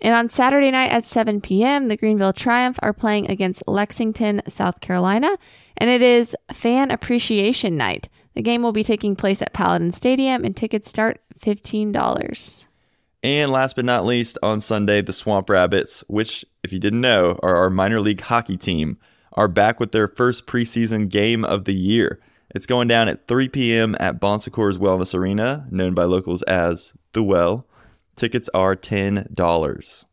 And 0.00 0.14
on 0.14 0.28
Saturday 0.28 0.70
night 0.70 0.90
at 0.90 1.04
7 1.04 1.40
p.m., 1.40 1.88
the 1.88 1.96
Greenville 1.96 2.32
Triumph 2.32 2.78
are 2.82 2.92
playing 2.92 3.30
against 3.30 3.62
Lexington, 3.68 4.42
South 4.48 4.80
Carolina, 4.80 5.36
and 5.76 5.88
it 5.88 6.02
is 6.02 6.34
Fan 6.52 6.90
Appreciation 6.90 7.76
Night. 7.76 8.08
The 8.34 8.42
game 8.42 8.62
will 8.62 8.72
be 8.72 8.84
taking 8.84 9.16
place 9.16 9.42
at 9.42 9.52
Paladin 9.52 9.92
Stadium, 9.92 10.44
and 10.44 10.56
tickets 10.56 10.88
start 10.88 11.20
$15. 11.40 12.64
And 13.22 13.52
last 13.52 13.76
but 13.76 13.84
not 13.84 14.04
least, 14.04 14.38
on 14.42 14.60
Sunday, 14.60 15.00
the 15.00 15.12
Swamp 15.12 15.48
Rabbits, 15.48 16.02
which, 16.08 16.44
if 16.64 16.72
you 16.72 16.78
didn't 16.78 17.00
know, 17.00 17.38
are 17.42 17.56
our 17.56 17.70
minor 17.70 18.00
league 18.00 18.20
hockey 18.20 18.56
team, 18.56 18.98
are 19.34 19.48
back 19.48 19.78
with 19.78 19.92
their 19.92 20.08
first 20.08 20.46
preseason 20.46 21.08
game 21.08 21.44
of 21.44 21.64
the 21.64 21.74
year. 21.74 22.18
It's 22.54 22.66
going 22.66 22.88
down 22.88 23.08
at 23.08 23.26
3 23.28 23.48
p.m. 23.48 23.96
at 24.00 24.20
Bonsecours 24.20 24.76
Wellness 24.76 25.14
Arena, 25.14 25.66
known 25.70 25.94
by 25.94 26.04
locals 26.04 26.42
as 26.42 26.94
The 27.12 27.22
Well. 27.22 27.66
Tickets 28.16 28.50
are 28.52 28.76
$10. 28.76 30.04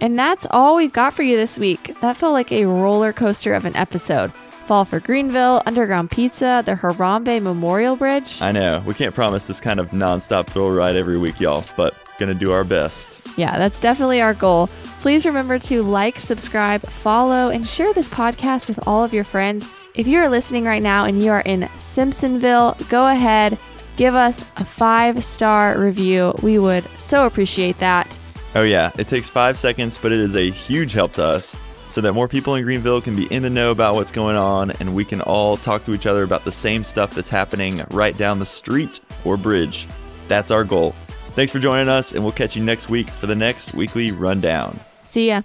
And 0.00 0.18
that's 0.18 0.46
all 0.50 0.76
we've 0.76 0.92
got 0.92 1.12
for 1.12 1.22
you 1.22 1.36
this 1.36 1.58
week. 1.58 1.94
That 2.00 2.16
felt 2.16 2.32
like 2.32 2.52
a 2.52 2.64
roller 2.64 3.12
coaster 3.12 3.52
of 3.52 3.64
an 3.64 3.76
episode. 3.76 4.32
Fall 4.66 4.84
for 4.84 5.00
Greenville, 5.00 5.62
Underground 5.66 6.10
Pizza, 6.10 6.62
the 6.64 6.74
Harambe 6.74 7.42
Memorial 7.42 7.96
Bridge. 7.96 8.40
I 8.40 8.52
know. 8.52 8.82
We 8.86 8.94
can't 8.94 9.14
promise 9.14 9.44
this 9.44 9.60
kind 9.60 9.78
of 9.78 9.90
nonstop 9.90 10.46
thrill 10.46 10.70
ride 10.70 10.96
every 10.96 11.18
week, 11.18 11.40
y'all, 11.40 11.64
but 11.76 11.94
gonna 12.18 12.34
do 12.34 12.52
our 12.52 12.64
best. 12.64 13.20
Yeah, 13.36 13.58
that's 13.58 13.80
definitely 13.80 14.20
our 14.20 14.34
goal. 14.34 14.68
Please 15.00 15.26
remember 15.26 15.58
to 15.58 15.82
like, 15.82 16.18
subscribe, 16.20 16.82
follow, 16.82 17.50
and 17.50 17.68
share 17.68 17.92
this 17.92 18.08
podcast 18.08 18.68
with 18.68 18.86
all 18.86 19.04
of 19.04 19.12
your 19.12 19.24
friends. 19.24 19.70
If 19.94 20.06
you 20.06 20.18
are 20.18 20.28
listening 20.28 20.64
right 20.64 20.82
now 20.82 21.04
and 21.04 21.22
you 21.22 21.30
are 21.30 21.42
in 21.42 21.60
Simpsonville, 21.78 22.88
go 22.88 23.06
ahead, 23.08 23.58
give 23.96 24.14
us 24.14 24.40
a 24.56 24.64
five 24.64 25.22
star 25.22 25.78
review. 25.78 26.32
We 26.42 26.58
would 26.58 26.84
so 26.98 27.26
appreciate 27.26 27.78
that. 27.78 28.18
Oh, 28.54 28.62
yeah. 28.62 28.92
It 28.98 29.08
takes 29.08 29.28
five 29.28 29.58
seconds, 29.58 29.98
but 29.98 30.12
it 30.12 30.20
is 30.20 30.36
a 30.36 30.50
huge 30.50 30.92
help 30.92 31.12
to 31.14 31.24
us 31.24 31.56
so 31.94 32.00
that 32.00 32.12
more 32.12 32.26
people 32.26 32.56
in 32.56 32.64
Greenville 32.64 33.00
can 33.00 33.14
be 33.14 33.32
in 33.32 33.44
the 33.44 33.48
know 33.48 33.70
about 33.70 33.94
what's 33.94 34.10
going 34.10 34.34
on 34.34 34.72
and 34.80 34.96
we 34.96 35.04
can 35.04 35.20
all 35.20 35.56
talk 35.56 35.84
to 35.84 35.94
each 35.94 36.06
other 36.06 36.24
about 36.24 36.44
the 36.44 36.50
same 36.50 36.82
stuff 36.82 37.14
that's 37.14 37.28
happening 37.28 37.80
right 37.92 38.18
down 38.18 38.40
the 38.40 38.44
street 38.44 38.98
or 39.24 39.36
bridge. 39.36 39.86
That's 40.26 40.50
our 40.50 40.64
goal. 40.64 40.90
Thanks 41.36 41.52
for 41.52 41.60
joining 41.60 41.88
us, 41.88 42.12
and 42.12 42.24
we'll 42.24 42.32
catch 42.32 42.56
you 42.56 42.64
next 42.64 42.90
week 42.90 43.08
for 43.08 43.28
the 43.28 43.36
next 43.36 43.74
weekly 43.74 44.10
rundown. 44.10 44.80
See 45.04 45.28
ya. 45.28 45.42